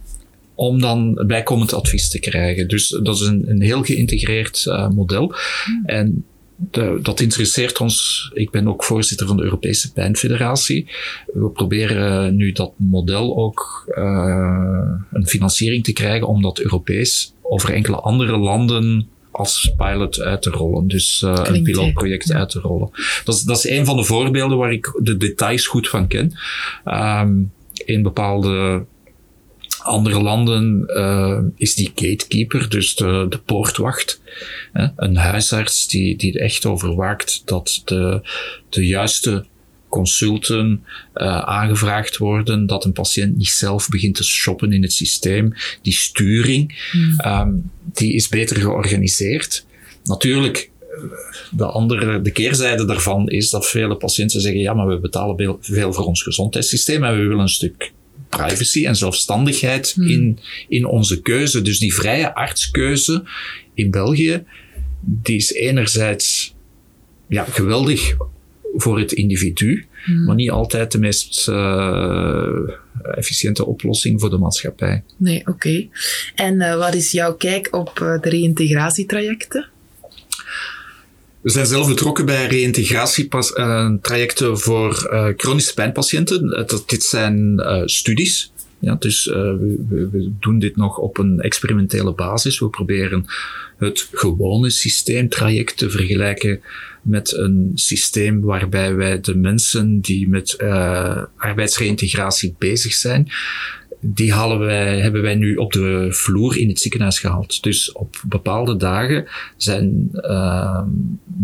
[0.63, 2.69] om dan bijkomend advies te krijgen.
[2.69, 5.35] Dus dat is een, een heel geïntegreerd uh, model.
[5.65, 5.83] Hmm.
[5.87, 6.25] En
[6.71, 8.31] de, dat interesseert ons.
[8.35, 10.91] Ik ben ook voorzitter van de Europese Pijnfederatie.
[11.27, 17.73] We proberen nu dat model ook uh, een financiering te krijgen om dat Europees over
[17.73, 20.89] enkele andere landen als pilot uit te rollen.
[20.89, 22.37] Dus uh, een pilotproject ja.
[22.37, 22.91] uit te rollen.
[23.25, 26.33] Dat is, dat is een van de voorbeelden waar ik de details goed van ken.
[26.85, 27.53] Um,
[27.85, 28.85] in bepaalde
[29.83, 34.21] andere landen uh, is die gatekeeper, dus de, de poortwacht.
[34.73, 34.87] Hè?
[34.97, 38.21] Een huisarts die, die echt overwaakt dat de,
[38.69, 39.45] de juiste
[39.89, 45.55] consulten uh, aangevraagd worden, dat een patiënt niet zelf begint te shoppen in het systeem.
[45.83, 47.21] Die sturing, mm.
[47.27, 49.67] um, die is beter georganiseerd.
[50.05, 50.71] Natuurlijk,
[51.51, 55.93] de andere, de keerzijde daarvan is dat vele patiënten zeggen, ja, maar we betalen veel
[55.93, 57.93] voor ons gezondheidssysteem en we willen een stuk
[58.37, 60.09] privacy en zelfstandigheid hmm.
[60.09, 61.63] in, in onze keuze.
[61.63, 63.25] Dus die vrije artskeuze
[63.75, 64.45] in België,
[65.01, 66.55] die is enerzijds
[67.29, 68.17] ja, geweldig
[68.75, 70.25] voor het individu, hmm.
[70.25, 72.69] maar niet altijd de meest uh,
[73.15, 75.03] efficiënte oplossing voor de maatschappij.
[75.17, 75.51] Nee, oké.
[75.51, 75.91] Okay.
[76.35, 79.71] En uh, wat is jouw kijk op uh, de reïntegratietrajecten?
[81.43, 86.67] We zijn zelf betrokken bij reïntegratietrajecten uh, voor uh, chronische pijnpatiënten.
[86.67, 88.53] Dat, dit zijn studies.
[88.79, 92.59] Ja, dus we, we, doen dit nog op een experimentele basis.
[92.59, 93.25] We proberen
[93.79, 96.61] het gewone systeemtraject te vergelijken
[97.03, 100.59] met een systeem waarbij wij de mensen die met
[101.37, 103.29] arbeidsreïntegratie bezig zijn,
[104.05, 107.63] die halen wij, hebben wij nu op de vloer in het ziekenhuis gehaald.
[107.63, 110.83] Dus op bepaalde dagen zijn uh,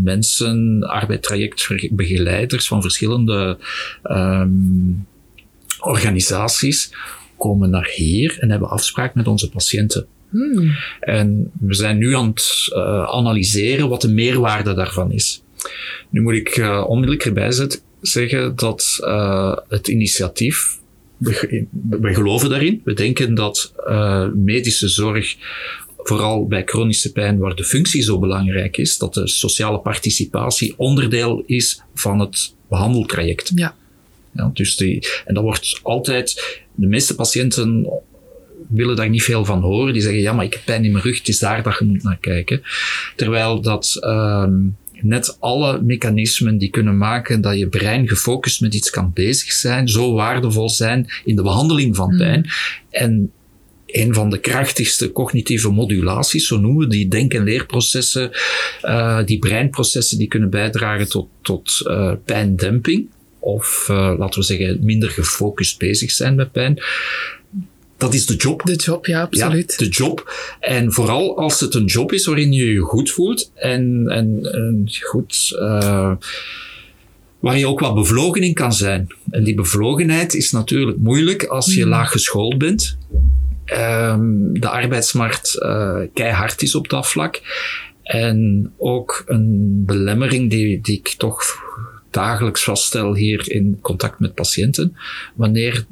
[0.03, 3.59] mensen, arbeidstrajectbegeleiders van verschillende
[4.03, 5.07] um,
[5.81, 6.93] organisaties
[7.37, 10.07] komen naar hier en hebben afspraak met onze patiënten.
[10.31, 10.77] Hmm.
[11.01, 15.43] En we zijn nu aan het uh, analyseren wat de meerwaarde daarvan is.
[16.11, 20.78] Nu moet ik uh, onmiddellijk erbij zetten, zeggen dat uh, het initiatief
[21.19, 21.67] we,
[22.01, 22.81] we, geloven daarin.
[22.85, 25.37] We denken dat uh, medische zorg,
[25.97, 31.43] vooral bij chronische pijn, waar de functie zo belangrijk is, dat de sociale participatie onderdeel
[31.47, 33.53] is van het behandeltraject.
[33.55, 33.77] Ja.
[34.33, 37.91] ja dus die, en dat wordt altijd, de meeste patiënten
[38.69, 39.93] willen daar niet veel van horen.
[39.93, 41.85] Die zeggen, ja, maar ik heb pijn in mijn rug, het is daar dat je
[41.85, 42.63] moet naar kijken.
[43.17, 48.91] Terwijl dat, um, net alle mechanismen die kunnen maken dat je brein gefocust met iets
[48.91, 52.19] kan bezig zijn, zo waardevol zijn in de behandeling van hmm.
[52.19, 52.41] pijn.
[52.41, 52.51] Mm.
[52.91, 53.33] En
[53.87, 58.31] een van de krachtigste cognitieve modulaties, zo noemen we die denk- en leerprocessen,
[58.83, 63.09] uh, die breinprocessen die kunnen bijdragen tot, tot uh, pijndemping.
[63.39, 66.83] Of uh, laten we zeggen, minder gefocust bezig zijn met pijn.
[67.99, 68.65] Dat is de job.
[68.65, 69.75] De job, ja, absoluut.
[69.79, 70.33] Ja, de job.
[70.61, 74.89] En vooral als het een job is waarin je je goed voelt en, en, en
[75.01, 76.13] goed, uh,
[77.39, 79.07] waar je ook wat bevlogen in kan zijn.
[79.31, 81.91] En die bevlogenheid is natuurlijk moeilijk als je mm.
[81.91, 82.99] laag geschoold bent.
[83.73, 87.41] Um, de arbeidsmarkt uh, keihard is op dat vlak.
[88.03, 91.43] En ook een belemmering die, die ik toch
[92.11, 94.97] dagelijks vaststel hier in contact met patiënten.
[95.35, 95.87] Wanneer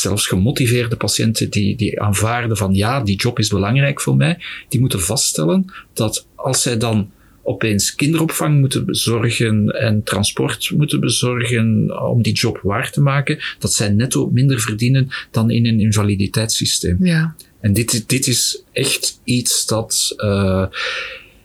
[0.00, 4.80] zelfs gemotiveerde patiënten die, die aanvaarden van ja, die job is belangrijk voor mij, die
[4.80, 7.10] moeten vaststellen dat als zij dan
[7.42, 13.72] opeens kinderopvang moeten bezorgen en transport moeten bezorgen om die job waar te maken, dat
[13.72, 17.04] zij netto minder verdienen dan in een invaliditeitssysteem.
[17.04, 17.36] Ja.
[17.60, 20.66] En dit, dit is echt iets dat, uh,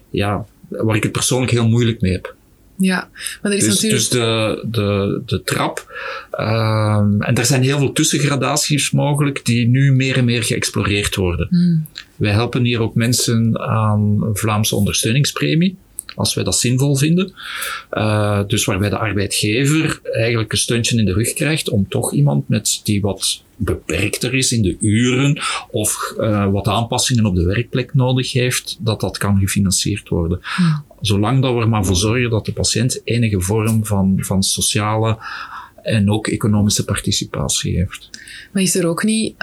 [0.10, 2.36] ja, waar ik het persoonlijk heel moeilijk mee heb.
[2.82, 3.10] Ja,
[3.41, 4.02] maar er is dus, natuurlijk...
[4.02, 5.94] Dus de, de, de trap.
[6.39, 11.48] Um, en er zijn heel veel tussengradaties mogelijk die nu meer en meer geëxploreerd worden.
[11.50, 11.86] Hmm.
[12.15, 15.78] Wij helpen hier ook mensen aan Vlaamse ondersteuningspremie
[16.15, 17.34] als wij dat zinvol vinden.
[17.91, 22.50] Uh, dus waarbij de arbeidgever eigenlijk een steuntje in de rug krijgt om toch iemand
[22.50, 27.94] met die wat beperkter is in de uren of uh, wat aanpassingen op de werkplek
[27.94, 30.39] nodig heeft, dat dat kan gefinancierd worden.
[30.58, 30.84] Ja.
[31.02, 35.18] Zolang dat we er maar voor zorgen dat de patiënt enige vorm van, van sociale
[35.84, 38.10] en ook economische participatie heeft.
[38.52, 39.36] Maar is er ook niet,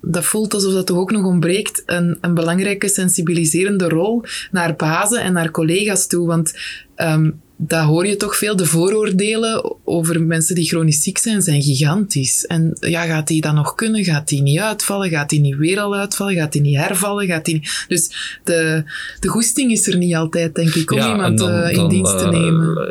[0.00, 5.22] dat voelt alsof dat toch ook nog ontbreekt, een, een belangrijke sensibiliserende rol naar bazen
[5.22, 6.26] en naar collega's toe.
[6.26, 6.58] Want
[6.96, 8.56] um, daar hoor je toch veel.
[8.56, 12.46] De vooroordelen over mensen die chronisch ziek zijn, zijn gigantisch.
[12.46, 14.04] En ja, gaat die dat nog kunnen?
[14.04, 15.10] Gaat die niet uitvallen?
[15.10, 16.34] Gaat die niet weer al uitvallen?
[16.34, 17.26] Gaat die niet hervallen?
[17.26, 17.84] Gaat die niet...
[17.88, 18.84] Dus de,
[19.20, 21.88] de goesting is er niet altijd, denk ik, om ja, iemand dan, uh, in dan,
[21.88, 22.88] dienst te uh, nemen.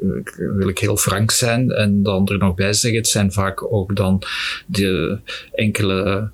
[0.00, 3.72] Uh, wil ik heel frank zijn en dan er nog bij zeggen, het zijn vaak
[3.72, 4.22] ook dan
[4.66, 5.18] de
[5.52, 6.30] enkele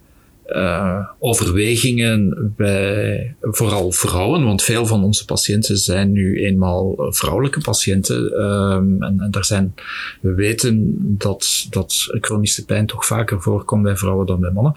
[0.57, 8.41] uh, overwegingen bij vooral vrouwen, want veel van onze patiënten zijn nu eenmaal vrouwelijke patiënten.
[8.43, 9.75] Um, en, en daar zijn,
[10.21, 14.75] we weten dat, dat chronische pijn toch vaker voorkomt bij vrouwen dan bij mannen.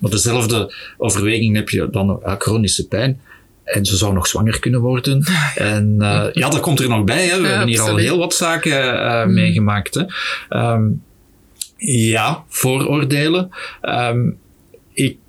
[0.00, 3.20] Maar dezelfde overweging heb je dan uh, chronische pijn.
[3.64, 5.24] En ze zou nog zwanger kunnen worden.
[5.54, 7.26] En uh, ja, dat komt er nog bij.
[7.26, 7.36] Hè.
[7.36, 8.00] We ja, hebben hier absoluut.
[8.00, 9.34] al heel wat zaken uh, mm.
[9.34, 9.94] meegemaakt.
[9.94, 10.04] Hè.
[10.72, 11.02] Um,
[11.76, 13.50] ja, vooroordelen.
[13.82, 14.38] Um,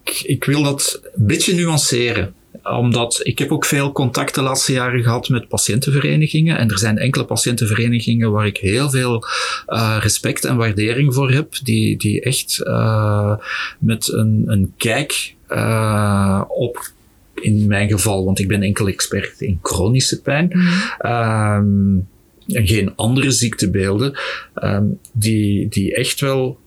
[0.10, 4.72] ik, ik wil dat een beetje nuanceren omdat ik heb ook veel contact de laatste
[4.72, 6.58] jaren gehad met patiëntenverenigingen.
[6.58, 9.24] En er zijn enkele patiëntenverenigingen waar ik heel veel
[9.67, 11.54] uh, respect en waardering voor heb.
[11.63, 13.36] Die, die echt uh,
[13.80, 16.91] met een, een kijk uh, op
[17.36, 20.50] in mijn geval, want ik ben enkel expert in chronische pijn.
[20.52, 21.12] Mm.
[21.12, 22.08] Um,
[22.48, 24.19] en geen andere ziektebeelden,
[24.63, 26.60] um, die, die echt wel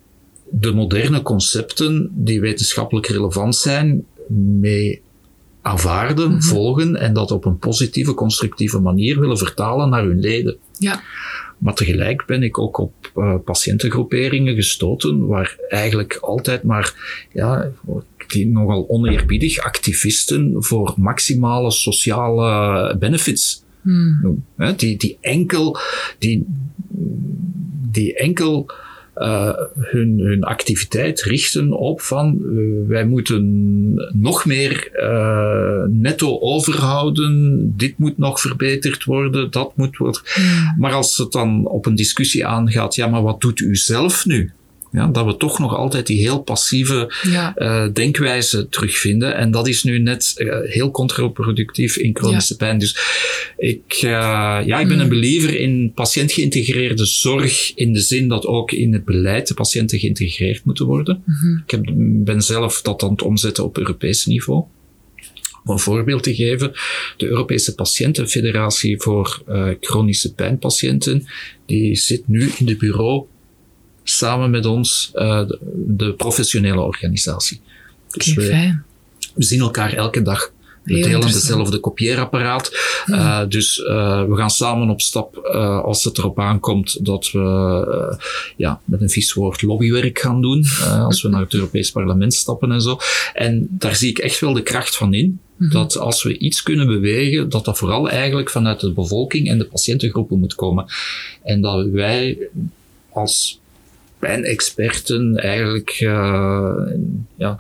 [0.55, 4.05] de moderne concepten die wetenschappelijk relevant zijn,
[4.61, 5.03] mee
[5.63, 6.43] aanvaarden, mm -hmm.
[6.43, 10.57] volgen en dat op een positieve, constructieve manier willen vertalen naar hun leden.
[10.79, 11.03] Ja.
[11.59, 16.95] Maar tegelijk ben ik ook op uh, patiëntengroeperingen gestoten waar eigenlijk altijd maar,
[17.33, 17.71] ja,
[18.27, 23.63] die nogal oneerbiedig activisten voor maximale sociale benefits.
[23.81, 24.45] Mm.
[24.77, 25.79] Die, die enkel,
[26.19, 26.47] die,
[27.91, 28.71] die enkel
[29.17, 37.73] uh, hun, hun activiteit richten op van uh, wij moeten nog meer uh, netto overhouden,
[37.77, 40.23] dit moet nog verbeterd worden, dat moet worden.
[40.79, 44.53] Maar als het dan op een discussie aangaat, ja, maar wat doet u zelf nu?
[44.93, 47.55] Ja, dat we toch nog altijd die heel passieve ja.
[47.57, 49.37] uh, denkwijze terugvinden.
[49.37, 52.67] En dat is nu net uh, heel contraproductief in chronische ja.
[52.67, 52.79] pijn.
[52.79, 52.97] Dus
[53.57, 54.11] ik, uh,
[54.65, 55.03] ja, ik ben mm.
[55.03, 59.99] een believer in patiëntgeïntegreerde zorg in de zin dat ook in het beleid de patiënten
[59.99, 61.23] geïntegreerd moeten worden.
[61.27, 61.63] Mm -hmm.
[61.67, 61.93] Ik heb,
[62.25, 64.65] ben zelf dat aan het omzetten op Europees niveau.
[65.65, 66.73] Om een voorbeeld te geven,
[67.17, 71.27] de Europese Patiëntenfederatie voor uh, chronische pijnpatiënten,
[71.67, 73.27] die zit nu in de bureau
[74.23, 77.61] samen met ons uh, de, de, professionele organisatie.
[78.09, 78.79] Dus we,
[79.35, 80.53] we, zien elkaar elke dag.
[80.83, 82.71] We Heel delen dezelfde kopieerapparaat.
[83.07, 85.37] Uh, dus uh, we gaan samen op stap
[85.85, 88.19] als het erop aankomt dat we
[88.57, 90.67] ja, met een vies woord lobbywerk gaan doen.
[90.89, 92.99] als we naar het Europees Parlement stappen en zo.
[93.35, 95.41] En daar zie ik echt wel de kracht van in.
[95.57, 95.73] Mhm.
[95.73, 99.67] Dat als we iets kunnen bewegen, dat dat vooral eigenlijk vanuit de bevolking en de
[99.67, 100.85] patiëntengroepen moet komen.
[101.43, 102.39] En dat wij
[103.13, 103.61] als
[104.23, 106.87] pijnexperten eigenlijk uh,
[107.37, 107.57] ja,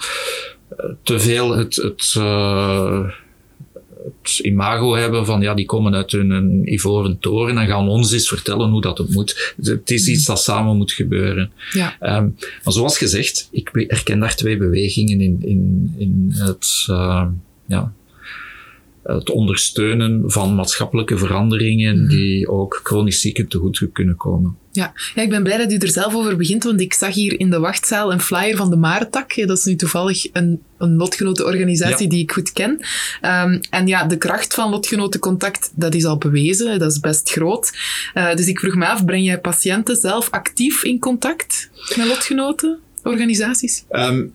[1.03, 3.11] te veel het, het, uh,
[4.05, 8.29] het imago hebben van ja, die komen uit hun ivoren toren en gaan ons eens
[8.29, 9.55] vertellen hoe dat het moet.
[9.62, 11.51] Het is iets dat samen moet gebeuren.
[11.72, 12.16] Ja.
[12.18, 17.27] Um, maar zoals gezegd, ik herken daar twee bewegingen in, in, in het, uh,
[17.66, 17.92] ja,
[19.03, 22.09] het ondersteunen van maatschappelijke veranderingen Mhm.
[22.09, 24.57] die ook chronisch zieken te goed kunnen komen.
[24.73, 24.93] Ja.
[25.15, 27.51] ja, ik ben blij dat u er zelf over begint, want ik zag hier in
[27.51, 29.47] de wachtzaal een flyer van de Marentak.
[29.47, 32.11] Dat is nu toevallig een, een lotgenotenorganisatie Ja.
[32.11, 32.71] die ik goed ken.
[33.23, 37.73] Um, en ja, de kracht van lotgenotencontact, dat is al bewezen, dat is best groot.
[38.15, 42.79] Uh, dus ik vroeg me af, breng jij patiënten zelf actief in contact met lotgenoten?
[43.03, 43.85] lotgenotenorganisaties?
[43.91, 44.33] Um,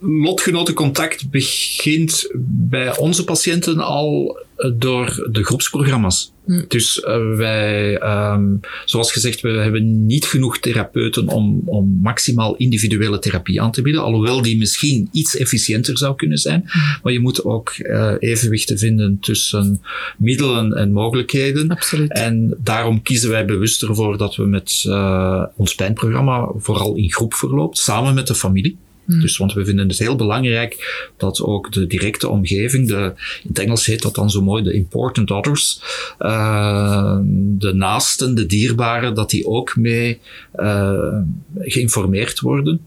[0.00, 4.38] lotgenotencontact begint bij onze patiënten al
[4.76, 6.32] door de groepsprogramma's.
[6.44, 6.62] Hm.
[6.68, 13.18] Dus uh, wij, um, zoals gezegd, we hebben niet genoeg therapeuten om, om maximaal individuele
[13.18, 16.62] therapie aan te bieden, alhoewel die misschien iets efficiënter zou kunnen zijn.
[16.66, 16.78] Hm.
[17.02, 19.82] Maar je moet ook uh, evenwichten vinden tussen
[20.18, 21.68] middelen en mogelijkheden.
[21.68, 22.12] Absoluut.
[22.12, 27.34] En daarom kiezen wij bewust ervoor dat we met uh, ons pijnprogramma vooral in groep
[27.34, 28.76] verloopt, samen met de familie.
[29.06, 29.20] Hmm.
[29.20, 33.12] Dus, want we vinden het heel belangrijk dat ook de directe omgeving, de,
[33.42, 35.80] in het Engels heet dat dan zo mooi de important others,
[36.18, 40.20] uh, de naasten, de dierbaren, dat die ook mee
[40.56, 41.18] uh,
[41.58, 42.80] geïnformeerd worden.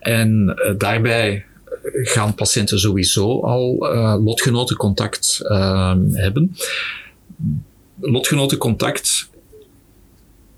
[0.00, 1.44] En uh, daarbij
[1.92, 3.76] gaan patiënten sowieso al
[4.22, 5.40] lotgenotencontact
[6.12, 6.56] hebben.
[8.00, 9.30] Lotgenotencontact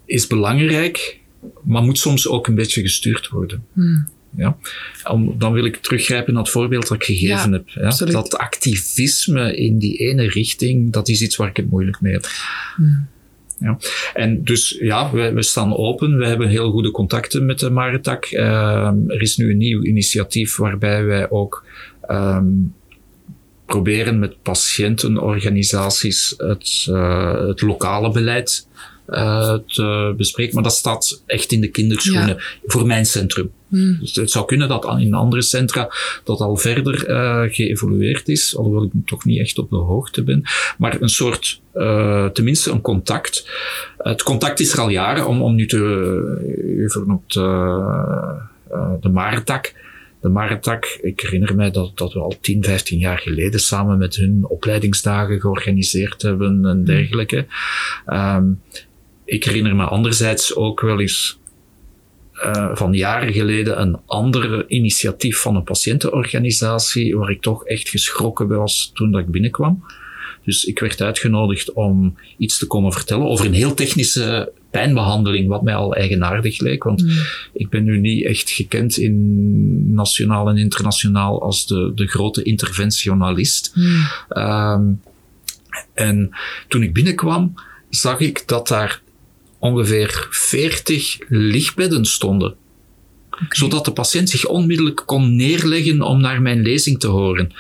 [0.05, 1.19] is belangrijk,
[1.63, 3.65] maar moet soms ook een beetje gestuurd worden.
[3.73, 4.09] Hmm.
[4.37, 4.57] Ja?
[5.11, 7.69] Om, dan wil ik teruggrijpen naar het voorbeeld dat ik gegeven heb.
[7.69, 7.91] Ja?
[7.91, 12.27] Dat activisme in die ene richting, dat is iets waar ik het moeilijk mee heb.
[12.77, 13.09] Hmm.
[13.59, 13.79] Ja.
[14.15, 16.19] En dus ja, we, we, staan open.
[16.19, 18.31] We hebben heel goede contacten met de Maritak.
[18.31, 21.65] Uh, er is nu een nieuw initiatief waarbij wij ook
[22.11, 22.75] um,
[23.67, 28.67] proberen met patiëntenorganisaties het, uh, het lokale beleid
[29.13, 30.55] uh, te bespreken.
[30.55, 33.51] Maar dat staat echt in de kinderschoenen voor mijn centrum.
[33.69, 33.97] Hmm.
[34.01, 35.93] Dus het zou kunnen dat in andere centra
[36.25, 40.43] dat al verder uh, geëvolueerd is, alhoewel ik toch niet echt op de hoogte ben.
[40.79, 43.49] Maar een soort, uh, tenminste een contact.
[43.99, 47.41] het contact is er al jaren, om, om nu te, even op de,
[49.01, 49.73] de Maartak.
[50.21, 54.17] De Maartak, ik herinner mij dat, dat we al 10, 15 jaar geleden samen met
[54.17, 56.85] hun opleidingsdagen georganiseerd hebben en hmm.
[56.85, 57.47] dergelijke.
[58.07, 58.61] Um,
[59.33, 61.39] ik herinner me anderzijds ook wel eens
[62.35, 68.49] uh, van jaren geleden een ander initiatief van een patiëntenorganisatie waar ik toch echt geschrokken
[68.49, 69.85] was toen dat ik binnenkwam.
[70.45, 75.63] Dus ik werd uitgenodigd om iets te komen vertellen over een heel technische pijnbehandeling, wat
[75.63, 76.85] mij al eigenaardig leek.
[76.85, 77.11] Want mm.
[77.53, 83.73] ik ben nu niet echt gekend in nationaal en internationaal als de, de grote interventionalist.
[83.75, 84.07] Mm.
[84.29, 85.03] Um,
[85.95, 86.31] en
[86.69, 87.55] toen ik binnenkwam,
[87.89, 89.03] zag ik dat daar
[89.63, 92.55] ongeveer 40 lichtbedden stonden.
[93.49, 97.53] Zodat de patiënt zich onmiddellijk kon neerleggen om naar mijn lezing te horen.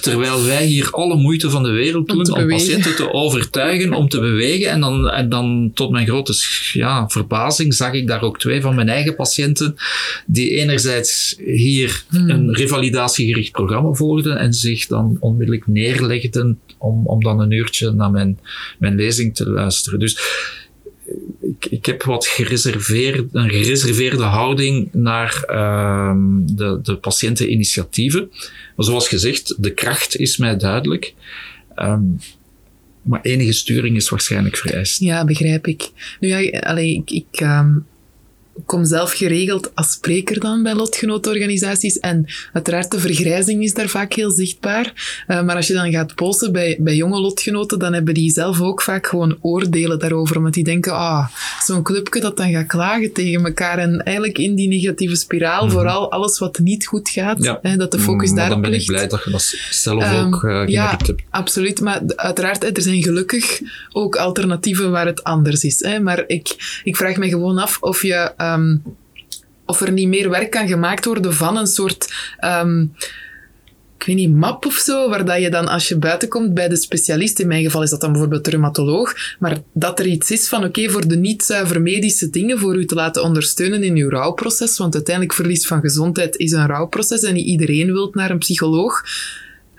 [0.00, 4.20] Terwijl wij hier alle moeite van de wereld doen om, patiënten te overtuigen om te
[4.20, 4.70] bewegen.
[4.70, 6.34] En dan, en dan tot mijn grote
[6.72, 9.74] ja, verbazing zag ik daar ook twee van mijn eigen patiënten,
[10.26, 12.30] die enerzijds hier hmm.
[12.30, 18.10] een revalidatiegericht programma volgden en zich dan onmiddellijk neerlegden om, om dan een uurtje naar
[18.10, 18.38] mijn,
[18.78, 19.98] mijn lezing te luisteren.
[19.98, 20.18] Dus
[21.40, 26.14] ik, ik heb wat gereserveerd, een gereserveerde houding naar uh,
[26.46, 28.30] de, de patiënteninitiatieven.
[28.76, 31.14] Maar zoals gezegd, de kracht is mij duidelijk.
[31.76, 32.18] Um,
[33.02, 35.00] maar enige sturing is waarschijnlijk vereist.
[35.00, 35.90] Ja, begrijp ik.
[36.20, 36.38] Nu ja,
[36.76, 37.86] ik, ik um,
[38.66, 41.98] kom zelf geregeld als spreker dan bij lotgenootorganisaties.
[41.98, 44.92] En uiteraard, de vergrijzing is daar vaak heel zichtbaar.
[45.28, 48.60] Uh, maar als je dan gaat posten bij, bij jonge lotgenoten, dan hebben die zelf
[48.60, 50.36] ook vaak gewoon oordelen daarover.
[50.36, 51.28] Omdat die denken, ah,
[51.64, 53.78] zo'n clubje dat dan gaat klagen tegen elkaar.
[53.78, 57.58] En eigenlijk in die negatieve spiraal, mm vooral alles wat niet goed gaat, ja.
[57.62, 58.62] hè, dat de focus mm, daarop ligt.
[58.62, 60.98] dan ben ik blij dat je dat zelf um, ook uh, Ja,
[61.30, 61.80] absoluut.
[61.80, 63.60] Maar uiteraard, er zijn gelukkig
[63.92, 65.80] ook alternatieven waar het anders is.
[65.84, 66.00] Hè.
[66.00, 68.32] Maar ik, ik vraag me gewoon af of je...
[68.52, 68.82] Um,
[69.70, 72.12] of er niet meer werk kan gemaakt worden van een soort,
[72.44, 72.92] um,
[73.98, 76.68] ik weet niet, map of zo, waar dat je dan als je buiten komt bij
[76.68, 80.30] de specialist, in mijn geval is dat dan bijvoorbeeld de rheumatoloog, maar dat er iets
[80.30, 83.96] is van oké, voor de niet zuiver medische dingen, voor u te laten ondersteunen in
[83.96, 88.30] uw rouwproces, want uiteindelijk verlies van gezondheid is een rouwproces en niet iedereen wilt naar
[88.30, 89.02] een psycholoog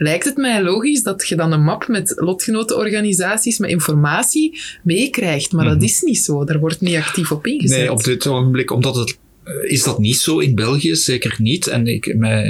[0.02, 5.52] lijkt het mij logisch dat je dan een map met lotgenotenorganisaties met informatie meekrijgt.
[5.52, 5.84] Maar dat mhm.
[5.84, 6.44] is niet zo.
[6.44, 7.78] Daar wordt niet actief op ingezet.
[7.78, 11.68] Nee, op dit ogenblik, omdat het eh, is dat niet zo in België, zeker niet.
[11.68, 12.44] En ik, mij,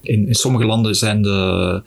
[0.00, 1.82] in, in sommige landen zijn de,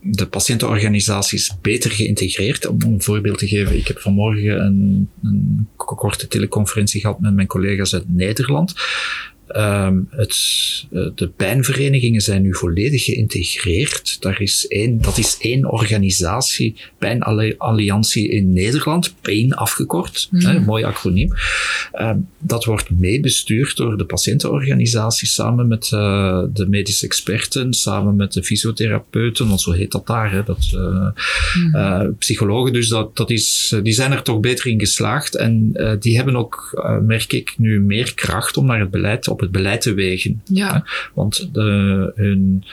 [0.00, 2.66] de patiëntenorganisaties beter geïntegreerd.
[2.66, 7.46] Om een voorbeeld te geven, ik heb vanmorgen een, een korte teleconferentie gehad met mijn
[7.46, 8.74] collega's uit Nederland.
[9.52, 10.36] Ehm, het,
[10.92, 14.16] eh, de pijnverenigingen zijn nu volledig geïntegreerd.
[14.20, 20.84] Daar is één, dat is één organisatie, Pijnalliantie in Nederland, PAIN afgekort, hè, een mooi
[20.84, 21.32] acroniem.
[21.92, 28.32] Ehm, dat wordt meebestuurd door de patiëntenorganisatie samen met uh, de medische experten, samen met
[28.32, 32.72] de fysiotherapeuten, want zo heet dat daar, hè, dat, uh, psychologen.
[32.72, 36.82] Dus dat, dat is, die zijn er toch beter in geslaagd en die hebben ook,
[37.06, 40.42] merk ik, nu meer kracht om naar het beleid, op het beleid te wegen.
[40.44, 40.86] Ja.
[41.14, 42.64] Want de, hun,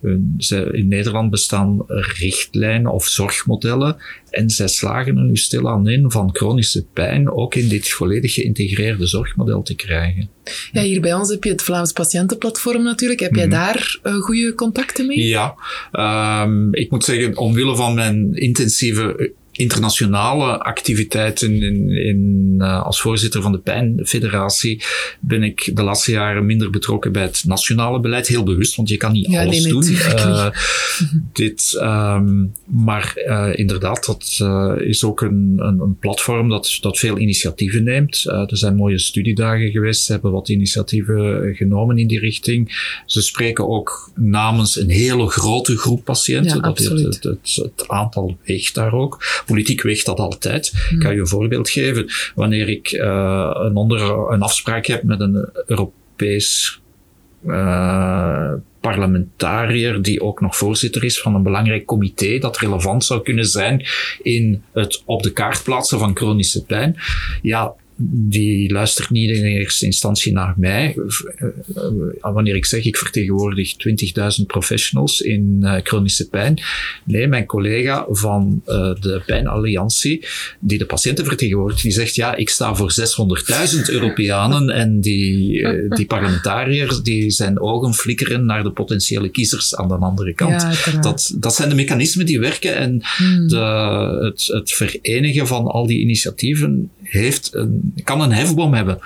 [0.00, 0.36] hun,
[0.72, 3.96] in Nederland bestaan richtlijnen of zorgmodellen
[4.30, 9.06] en zij slagen er nu stilaan in van chronische pijn ook in dit volledig geïntegreerde
[9.06, 10.28] zorgmodel te krijgen.
[10.72, 13.20] Ja, hier bij ons heb je het Vlaams Patiëntenplatform natuurlijk.
[13.20, 13.54] Heb jij mhm.
[13.54, 15.26] daar uh, goede contacten mee?
[15.26, 15.54] Ja,
[16.42, 23.42] um, ik moet zeggen, omwille van mijn intensieve internationale activiteiten in, in, uh, als voorzitter
[23.42, 24.82] van de Pijnfederatie
[25.20, 28.28] ben ik de laatste jaren minder betrokken bij het nationale beleid.
[28.28, 29.84] Heel bewust, want je kan niet alles doen.
[29.84, 30.46] Uh,
[31.32, 34.48] dit, um, maar uh, inderdaad, dat
[34.80, 38.24] is ook een, een, een, platform dat, dat veel initiatieven neemt.
[38.24, 40.04] er zijn mooie studiedagen geweest.
[40.04, 42.92] Ze hebben wat initiatieven genomen in die richting.
[43.06, 46.56] Ze spreken ook namens een hele grote groep patiënten.
[46.56, 49.42] Ja, dat het, het, het, het aantal weegt daar ook.
[49.46, 50.72] Politiek weegt dat altijd.
[50.90, 52.06] Ik kan je een voorbeeld geven.
[52.34, 56.80] Wanneer ik uh, een, onder, een afspraak heb met een Europees
[57.46, 63.46] uh, parlementariër die ook nog voorzitter is van een belangrijk comité dat relevant zou kunnen
[63.46, 63.86] zijn
[64.22, 66.96] in het op de kaart plaatsen van chronische pijn.
[67.42, 70.96] Ja, die luistert niet in eerste instantie naar mij.
[71.36, 73.74] Eh, eh, wanneer ik zeg, ik vertegenwoordig
[74.38, 76.60] 20.000 professionals in uh, chronische pijn.
[77.04, 80.26] Nee, mijn collega van uh, de Pijnalliantie,
[80.60, 82.94] die de patiënten vertegenwoordigt, die zegt, ja, ik sta voor
[83.74, 89.76] 600.000 Europeanen en die, uh, die parlementariërs, die zijn ogen flikkeren naar de potentiële kiezers
[89.76, 90.62] aan de andere kant.
[90.62, 93.48] Ja, dat, dat zijn de mechanismen die werken en hmm.
[93.48, 93.56] de,
[94.20, 98.98] het, het verenigen van al die initiatieven heeft een, kan een hefboom hebben.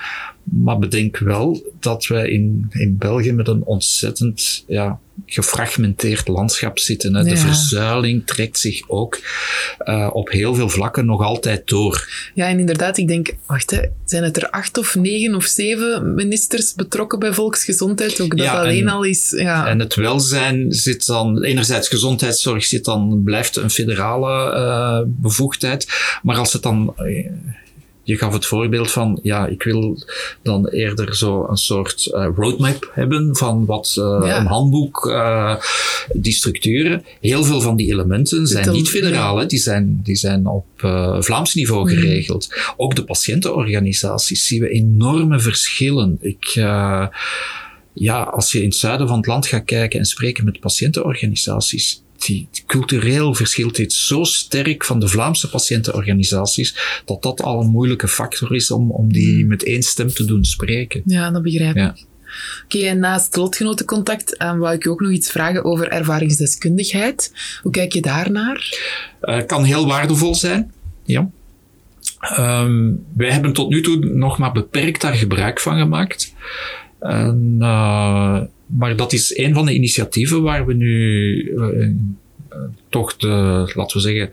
[0.42, 7.14] Maar bedenk wel dat wij in, in België met een ontzettend ja, gefragmenteerd landschap zitten.
[7.14, 7.24] Hè.
[7.24, 9.20] De verzuiling trekt zich ook
[9.84, 12.08] uh, op heel veel vlakken nog altijd door.
[12.34, 16.14] Ja, en inderdaad, ik denk, wacht, hè, zijn het er acht of negen of zeven
[16.14, 18.20] ministers betrokken bij volksgezondheid?
[18.20, 19.34] Ook dat ja, alleen en, al is.
[19.36, 19.66] Ja.
[19.66, 25.86] En het welzijn zit dan, enerzijds gezondheidszorg zit dan, blijft een federale uh, bevoegdheid.
[26.22, 26.94] Maar als het dan
[28.08, 30.02] je gaf het voorbeeld van, ja, ik wil
[30.42, 34.40] dan eerder zo een soort uh, roadmap hebben van wat uh, ja.
[34.40, 35.56] een handboek, uh,
[36.12, 37.04] die structuren.
[37.20, 39.46] Heel veel van die elementen zijn niet federaal, ja.
[39.46, 40.66] die, zijn, die zijn op
[41.18, 41.98] Vlaams niveau mm.
[41.98, 42.48] geregeld.
[42.48, 42.74] Mm.
[42.76, 46.18] Ook de patiëntenorganisaties zien we enorme verschillen.
[46.20, 46.44] Ik,
[47.92, 52.02] ja, als je in het zuiden van het land gaat kijken en spreken met patiëntenorganisaties,
[52.26, 58.08] die, cultureel verschilt dit zo sterk van de Vlaamse patiëntenorganisaties, dat dat al een moeilijke
[58.08, 59.48] factor is om, om die hmm.
[59.48, 61.02] met één stem te doen spreken.
[61.04, 62.06] Ja, dat begrijp ik.
[62.64, 67.32] Oké, okay, en naast lotgenotencontact um, wou ik je ook nog iets vragen over ervaringsdeskundigheid.
[67.62, 68.78] Hoe kijk je daarnaar?
[69.22, 70.72] Uh, kan heel waardevol zijn,
[71.04, 71.30] ja.
[72.38, 76.34] Um, wij hebben tot nu toe nog maar beperkt daar gebruik van gemaakt.
[76.98, 78.40] En, uh,
[78.76, 81.88] maar dat is een van de initiatieven waar we nu uh,
[82.88, 83.28] toch de,
[83.74, 84.30] laten we zeggen,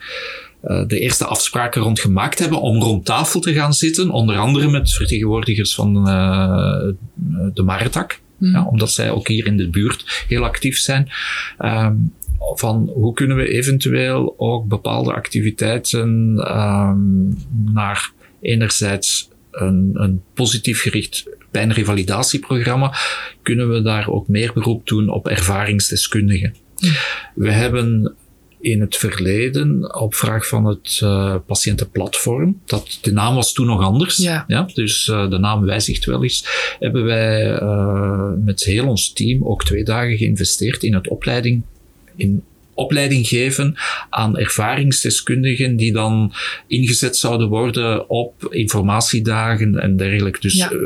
[0.64, 4.10] uh, de eerste afspraken rond gemaakt hebben om rond tafel te gaan zitten.
[4.10, 5.94] Onder andere met vertegenwoordigers van
[7.54, 8.20] de Martak.
[8.38, 8.52] Mm.
[8.52, 11.10] Ja, omdat zij ook hier in de buurt heel actief zijn.
[11.60, 16.10] Um, van hoe kunnen we eventueel ook bepaalde activiteiten
[16.58, 17.38] um,
[17.74, 18.12] naar
[18.42, 21.26] enerzijds een, een positief gericht
[21.56, 22.94] pijnrevalidatieprogramma,
[23.42, 26.56] kunnen we daar ook meer beroep doen op ervaringsdeskundigen.
[27.36, 28.16] We hebben
[28.60, 33.82] in het verleden, op vraag van het uh, patiëntenplatform, dat de naam was toen nog
[33.82, 34.46] anders, ja.
[34.48, 36.46] ja dus uh, de naam wijzigt wel eens,
[36.80, 41.62] hebben wij uh, met heel ons team ook twee dagen geïnvesteerd in het opleiding
[42.16, 42.44] in
[42.76, 43.76] opleiding geven
[44.10, 46.34] aan ervaringsdeskundigen die dan
[46.68, 50.40] ingezet zouden worden op informatiedagen en dergelijke.
[50.40, 50.72] Dus ja.
[50.72, 50.80] uh,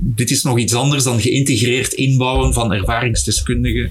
[0.00, 3.90] dit is nog iets anders dan geïntegreerd inbouwen van ervaringsdeskundigen.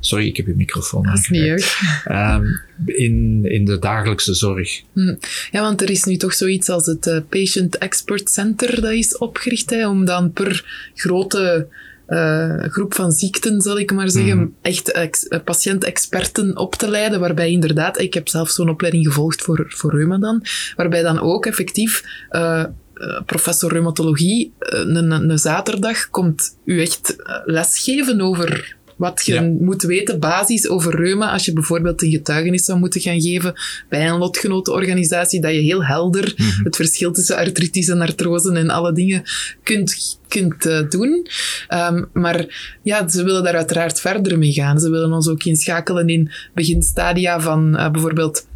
[0.00, 1.76] Sorry, ik heb je microfoon aangeraakt.
[2.10, 4.82] Um, in, in de dagelijkse zorg.
[4.92, 5.14] Hm.
[5.50, 9.18] Ja, want er is nu toch zoiets als het uh, Patient Expert Center dat is
[9.18, 10.64] opgericht, hè, om dan per
[10.94, 11.68] grote
[12.08, 14.54] uh, groep van ziekten, zal ik maar zeggen, mm.
[14.62, 19.42] echt ex eh, patiëntexperten op te leiden, waarbij inderdaad, ik heb zelf zo'n opleiding gevolgd
[19.42, 20.44] voor, voor reuma dan,
[20.76, 27.16] waarbij dan ook effectief uh, eh, professor reumatologie, eh, een, een zaterdag komt u echt
[27.16, 29.42] eh, lesgeven over wat je Ja.
[29.60, 33.54] moet weten, basis over reuma, als je bijvoorbeeld een getuigenis zou moeten gaan geven
[33.88, 36.34] bij een lotgenotenorganisatie, dat je heel helder
[36.64, 39.22] het verschil tussen artritis en artrose en alle dingen
[39.62, 41.26] kunt, kunt eh, doen.
[41.68, 42.46] Ehm, maar
[42.82, 44.80] ja, ze willen daar uiteraard verder mee gaan.
[44.80, 48.46] Ze willen ons ook inschakelen in beginstadia van eh, bijvoorbeeld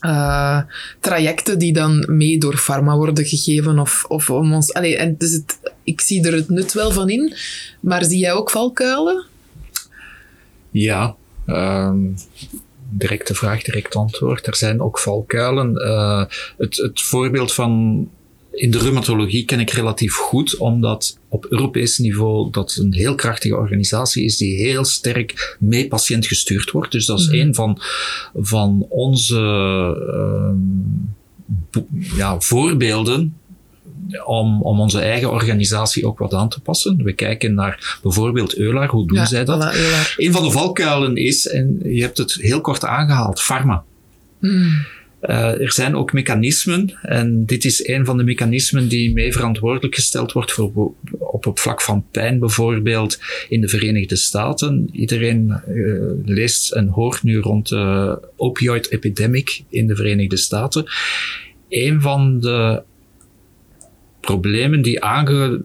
[0.00, 0.60] eh,
[1.00, 4.72] trajecten die dan mee door pharma worden gegeven of, of om ons...
[4.72, 7.34] Allee, en dus het, ik zie er het nut wel van in,
[7.80, 9.24] maar zie jij ook valkuilen?
[10.78, 11.16] Ja,
[11.46, 11.98] ehm,
[12.90, 14.46] directe vraag, direct antwoord.
[14.46, 15.76] Er zijn ook valkuilen.
[15.76, 16.24] Eh,
[16.58, 18.08] het, het voorbeeld van
[18.50, 23.56] in de reumatologie ken ik relatief goed, omdat op Europees niveau dat een heel krachtige
[23.56, 26.92] organisatie is die heel sterk mee patiënt gestuurd wordt.
[26.92, 27.80] Dus dat is een van,
[28.34, 29.40] van onze
[30.12, 30.58] ehm,
[32.16, 33.36] ja, voorbeelden
[34.24, 37.02] om, om onze eigen organisatie ook wat aan te passen.
[37.02, 39.74] We kijken naar bijvoorbeeld Eular, hoe doen zij dat?
[39.74, 40.16] voilà.
[40.16, 43.84] Een van de valkuilen is, en je hebt het heel kort aangehaald, pharma.
[44.40, 44.84] Hmm.
[45.20, 49.94] Eh, er zijn ook mechanismen, en dit is een van de mechanismen die mee verantwoordelijk
[49.94, 54.88] gesteld wordt voor, op het vlak van pijn bijvoorbeeld in de Verenigde Staten.
[54.92, 55.74] Iedereen eh,
[56.24, 60.84] leest en hoort nu rond de opioid epidemic in de Verenigde Staten.
[61.68, 62.82] Een van de
[64.26, 65.62] problemen die aange,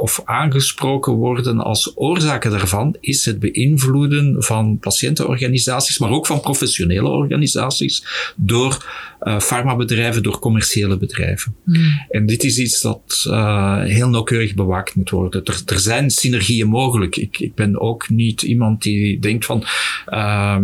[0.00, 7.08] of aangesproken worden als oorzaken daarvan, is het beïnvloeden van patiëntenorganisaties, maar ook van professionele
[7.08, 8.04] organisaties,
[8.36, 8.86] door
[9.22, 11.54] uh, farmabedrijven, door commerciële bedrijven.
[11.64, 12.04] Hmm.
[12.08, 15.44] En dit is iets dat uh, heel nauwkeurig bewaakt moet worden.
[15.44, 17.16] Er, er zijn synergieën mogelijk.
[17.16, 19.64] Ik, ik, ben ook niet iemand die denkt van,
[20.08, 20.58] uh,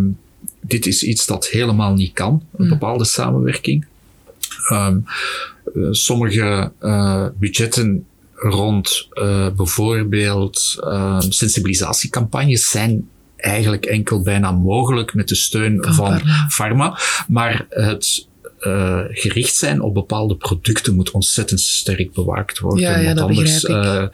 [0.61, 3.87] dit is iets dat helemaal niet kan, een bepaalde samenwerking.
[4.71, 5.05] Um,
[5.75, 10.77] uh, sommige uh, budgetten rond uh, bijvoorbeeld
[11.29, 16.99] sensibilisatiecampagnes zijn eigenlijk enkel bijna mogelijk met de steun van pharma.
[17.29, 18.27] maar het
[18.67, 22.85] uh, gericht zijn op bepaalde producten moet ontzettend sterk bewaakt worden.
[22.85, 24.05] Ja, ja, Want anders uh,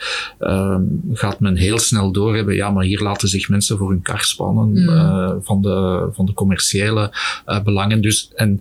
[1.12, 4.66] gaat men heel snel doorhebben, ja, maar hier laten zich mensen voor hun kar spannen
[4.68, 5.42] Mm.
[5.44, 7.12] van, de, van de commerciële
[7.64, 8.00] belangen.
[8.00, 8.60] Dus, en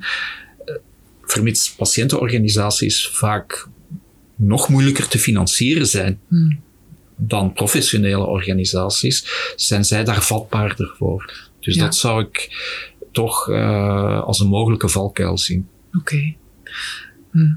[1.27, 3.67] vermits patiëntenorganisaties vaak
[4.35, 6.59] nog moeilijker te financieren zijn Hmm.
[7.15, 9.25] dan professionele organisaties,
[9.55, 11.49] zijn zij daar vatbaarder voor.
[11.59, 11.83] Dus Ja.
[11.83, 12.49] dat zou ik
[13.11, 15.67] toch uh, als een mogelijke valkuil zien.
[15.87, 15.97] Oké.
[15.97, 16.37] Okay.
[17.31, 17.53] Hm.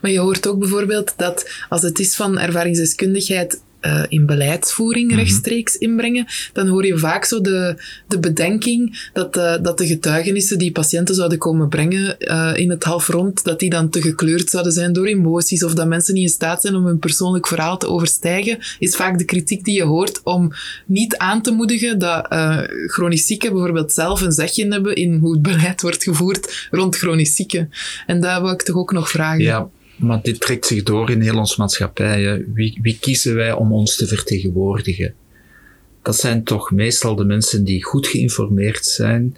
[0.00, 5.18] Maar je hoort ook bijvoorbeeld dat als het is van ervaringsdeskundigheid uh, in beleidsvoering Mhm.
[5.18, 10.58] rechtstreeks inbrengen, dan hoor je vaak zo de, de bedenking dat de, dat de getuigenissen
[10.58, 14.72] die patiënten zouden komen brengen uh, in het halfrond, dat die dan te gekleurd zouden
[14.72, 17.88] zijn door emoties of dat mensen niet in staat zijn om hun persoonlijk verhaal te
[17.88, 20.52] overstijgen, is vaak de kritiek die je hoort om
[20.86, 25.32] niet aan te moedigen dat uh, chronisch zieken bijvoorbeeld zelf een zegje hebben in hoe
[25.32, 27.70] het beleid wordt gevoerd rond chronisch zieken.
[28.06, 29.42] En daar wil ik toch ook nog vragen.
[29.42, 29.68] Ja.
[30.00, 32.22] Maar dit trekt zich door in heel ons maatschappij.
[32.22, 32.52] Hè.
[32.54, 35.14] Wie, wie kiezen wij om ons te vertegenwoordigen?
[36.02, 39.36] Dat zijn toch meestal de mensen die goed geïnformeerd zijn.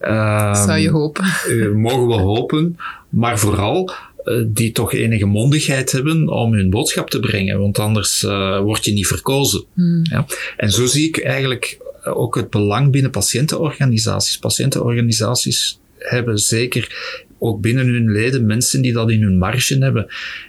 [0.00, 1.24] Um, Zou je hopen?
[1.48, 2.76] Uh, mogen we hopen.
[3.08, 3.92] Maar vooral
[4.24, 7.60] uh, die toch enige mondigheid hebben om hun boodschap te brengen.
[7.60, 9.64] Want anders uh, word je niet verkozen.
[9.74, 10.00] Hmm.
[10.02, 10.26] Ja.
[10.56, 14.38] En zo zie ik eigenlijk ook het belang binnen patiëntenorganisaties.
[14.38, 20.06] Patiëntenorganisaties hebben zeker ook binnen hun leden mensen die dat in hun marge hebben.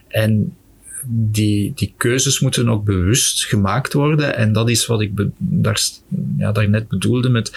[0.07, 0.55] En
[1.07, 4.35] die, die keuzes moeten ook bewust gemaakt worden.
[4.35, 5.81] En dat is wat ik daar,
[6.37, 7.51] ja, daarnet bedoelde met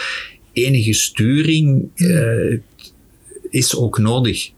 [0.53, 2.59] enige sturing uh,
[3.51, 4.51] is ook nodig.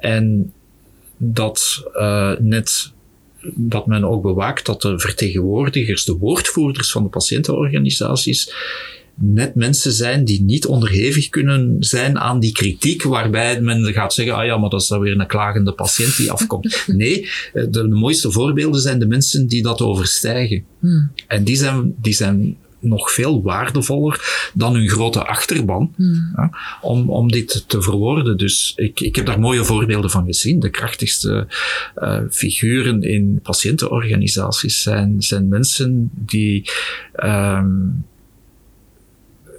[0.00, 0.52] En
[1.16, 2.92] dat uh, net
[3.54, 8.54] dat men ook bewaakt dat de vertegenwoordigers, de woordvoerders van de patiëntenorganisaties,
[9.14, 14.34] net mensen zijn die niet onderhevig kunnen zijn aan die kritiek, waarbij men gaat zeggen,
[14.34, 16.80] ah ja, maar dat is dan weer een klagende patiënt die afkomt.
[16.92, 20.64] Nee, de, de mooiste voorbeelden zijn de mensen die dat overstijgen.
[20.78, 21.10] Hmm.
[21.26, 26.32] En die zijn, die zijn nog veel waardevoller dan hun grote achterban Hmm.
[26.36, 26.50] ja,
[26.80, 28.36] om, om dit te verwoorden.
[28.36, 30.60] Dus ik, ik heb daar mooie voorbeelden van gezien.
[30.60, 31.46] De krachtigste
[31.96, 36.70] uh, figuren in patiëntenorganisaties zijn, zijn mensen die
[37.24, 38.04] um,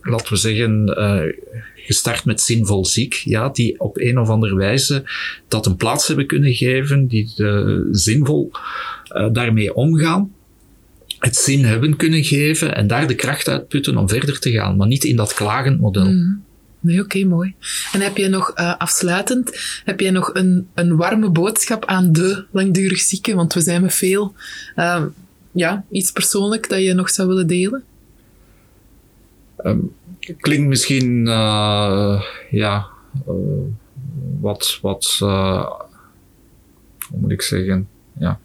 [0.03, 1.21] laten we zeggen, uh,
[1.75, 5.03] gestart met zinvol ziek, ja, die op een of andere wijze
[5.47, 10.31] dat een plaats hebben kunnen geven, die de, zinvol uh, daarmee omgaan,
[11.19, 14.87] het zin hebben kunnen geven en daar de kracht uitputten om verder te gaan, maar
[14.87, 16.05] niet in dat klagend model.
[16.05, 16.43] Mm.
[16.79, 17.53] Nee, oké, mooi.
[17.91, 22.99] En heb jij nog, afsluitend, heb jij nog een, een warme boodschap aan de langdurig
[22.99, 23.35] zieken?
[23.35, 24.33] Want we zijn met veel.
[25.51, 27.83] Ja, iets persoonlijk dat je nog zou willen delen?
[29.57, 29.93] Um,
[30.37, 32.87] klinkt misschien, uh, ja,
[34.39, 37.87] wat, wat, hoe moet ik zeggen?
[38.19, 38.39] Ja.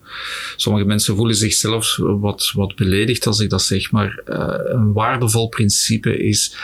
[0.56, 4.20] Sommige mensen voelen zichzelf wat, wat beledigd als ik dat zeg, maar
[4.64, 6.56] een waardevol principe is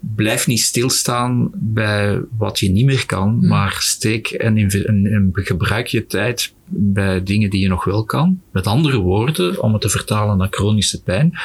[0.00, 3.48] blijf niet stilstaan bij wat je niet meer kan, hmm.
[3.48, 8.40] maar steek en, en, en, gebruik je tijd bij dingen die je nog wel kan.
[8.52, 11.38] Met andere woorden, om het te vertalen naar chronische pijn.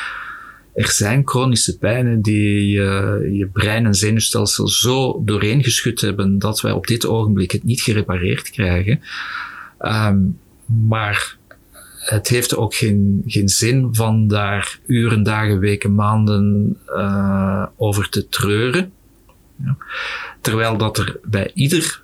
[0.74, 6.72] Er zijn chronische pijnen die je brein en zenuwstelsel zo doorheen geschud hebben dat wij
[6.72, 9.02] op dit ogenblik het niet gerepareerd krijgen.
[9.80, 11.38] Um, maar
[12.00, 18.30] het heeft ook geen, geen zin van daar uren, dagen, weken, maanden uh, over te
[18.30, 18.92] treuren.
[19.64, 19.78] Ja.
[20.42, 22.03] Terwijl dat er bij ieder,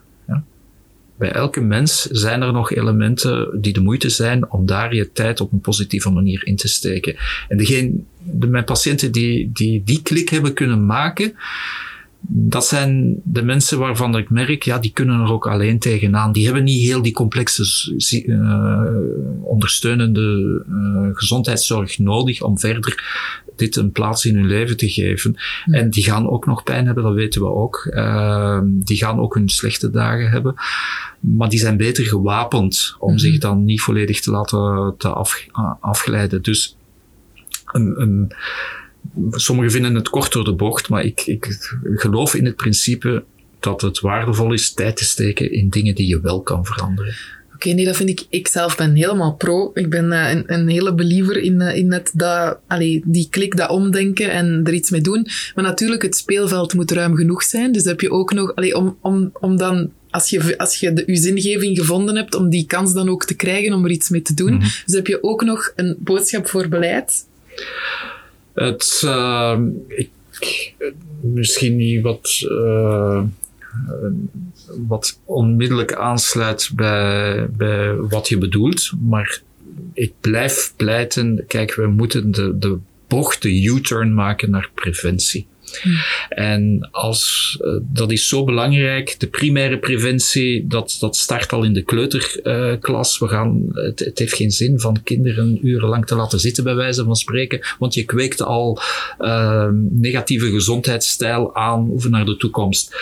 [1.20, 5.41] bij elke mens zijn er nog elementen die de moeite zijn om daar je tijd
[5.41, 7.15] op een positieve manier in te steken.
[7.47, 7.91] En degene,
[8.24, 11.36] de, mijn patiënten die, die die klik hebben kunnen maken,
[12.22, 16.32] dat zijn de mensen waarvan ik merk, ja, die kunnen er ook alleen tegenaan.
[16.32, 17.91] Die hebben niet heel die complexe
[18.26, 18.82] uh,
[19.43, 23.03] ondersteunende uh, gezondheidszorg nodig om verder
[23.55, 25.36] dit een plaats in hun leven te geven.
[25.65, 27.88] En die gaan ook nog pijn hebben, dat weten we ook.
[27.91, 30.53] Uh, die gaan ook hun slechte dagen hebben.
[31.20, 33.20] Maar die zijn beter gewapend om mhm.
[33.20, 35.45] zich dan niet volledig te laten te af,
[35.80, 36.41] afgeleiden.
[36.41, 36.78] Dus
[37.65, 38.32] een, een
[39.32, 43.24] Sommigen vinden het kort door de bocht, maar ik, ik geloof in het principe
[43.60, 47.14] dat het waardevol is tijd te steken in dingen die je wel kan veranderen.
[47.60, 48.26] Oké, nee, dat vind ik.
[48.30, 49.72] Ik zelf ben helemaal pro.
[49.74, 53.58] Ik ben uh, een, een, hele believer in, uh, in net dat, allee, die klik,
[53.58, 55.28] dat omdenken en er iets mee doen.
[55.56, 57.72] Maar natuurlijk, het speelveld moet ruim genoeg zijn.
[57.72, 61.04] Dus heb je ook nog, allee, om, om, om dan, als je, als je de,
[61.06, 64.22] je zingeving gevonden hebt, om die kans dan ook te krijgen om er iets mee
[64.22, 64.54] te doen.
[64.54, 64.70] Mm -hmm.
[64.86, 67.28] Dus heb je ook nog een boodschap voor beleid.
[68.54, 70.10] Het, uh, ik,
[71.22, 73.24] misschien niet wat, uh,
[74.88, 79.41] wat onmiddellijk aansluit bij, bij wat je bedoelt, maar
[79.93, 82.78] ik blijf pleiten, kijk, we moeten de, de
[83.08, 85.47] bocht, de U-turn maken naar preventie.
[86.30, 89.15] En als, uh, dat is zo belangrijk.
[89.20, 93.20] De primaire preventie, dat, dat start al in de kleuterklas.
[93.20, 97.03] We gaan, het, het, heeft geen zin van kinderen urenlang te laten zitten, bij wijze
[97.03, 97.59] van spreken.
[97.80, 98.80] Want je kweekt al
[99.20, 102.95] uh, negatieve gezondheidsstijl aan over naar de toekomst.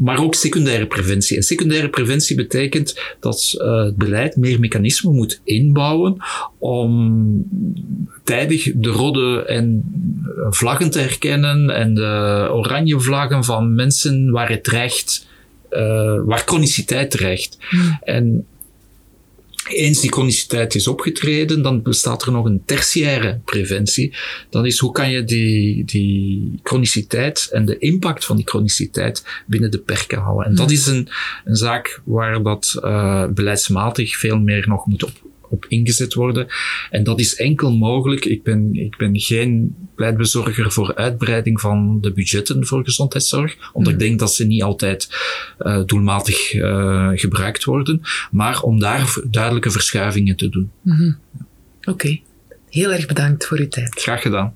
[0.00, 1.36] Maar ook secundaire preventie.
[1.36, 6.16] En secundaire preventie betekent dat uh, het beleid meer mechanismen moet inbouwen
[6.58, 7.44] om
[8.24, 9.84] tijdig de rode en
[10.50, 15.26] vlaggen te herkennen en de oranje vlaggen van mensen waar het dreigt,
[15.70, 17.56] uh, waar chroniciteit dreigt.
[17.68, 17.98] Hmm.
[18.02, 18.46] En
[19.72, 24.14] eens die chroniciteit is opgetreden, dan bestaat er nog een tertiaire preventie.
[24.50, 29.70] Dat is hoe kan je die, die chroniciteit en de impact van die chroniciteit binnen
[29.70, 30.46] de perken houden.
[30.46, 31.08] En dat is een,
[31.44, 35.12] een zaak waar dat uh, beleidsmatig veel meer nog moet op,
[35.50, 36.46] op ingezet worden.
[36.90, 38.24] En dat is enkel mogelijk.
[38.24, 43.98] Ik ben, ik ben geen pleitbezorger voor uitbreiding van de budgetten voor gezondheidszorg, omdat ik
[43.98, 45.08] denk dat ze niet altijd
[45.58, 50.70] uh, doelmatig uh, gebruikt worden, maar om daar duidelijke verschuivingen te doen.
[50.82, 51.18] Mm -hmm.
[51.80, 52.22] Oké, okay.
[52.68, 54.00] heel erg bedankt voor uw tijd.
[54.00, 54.54] Graag gedaan.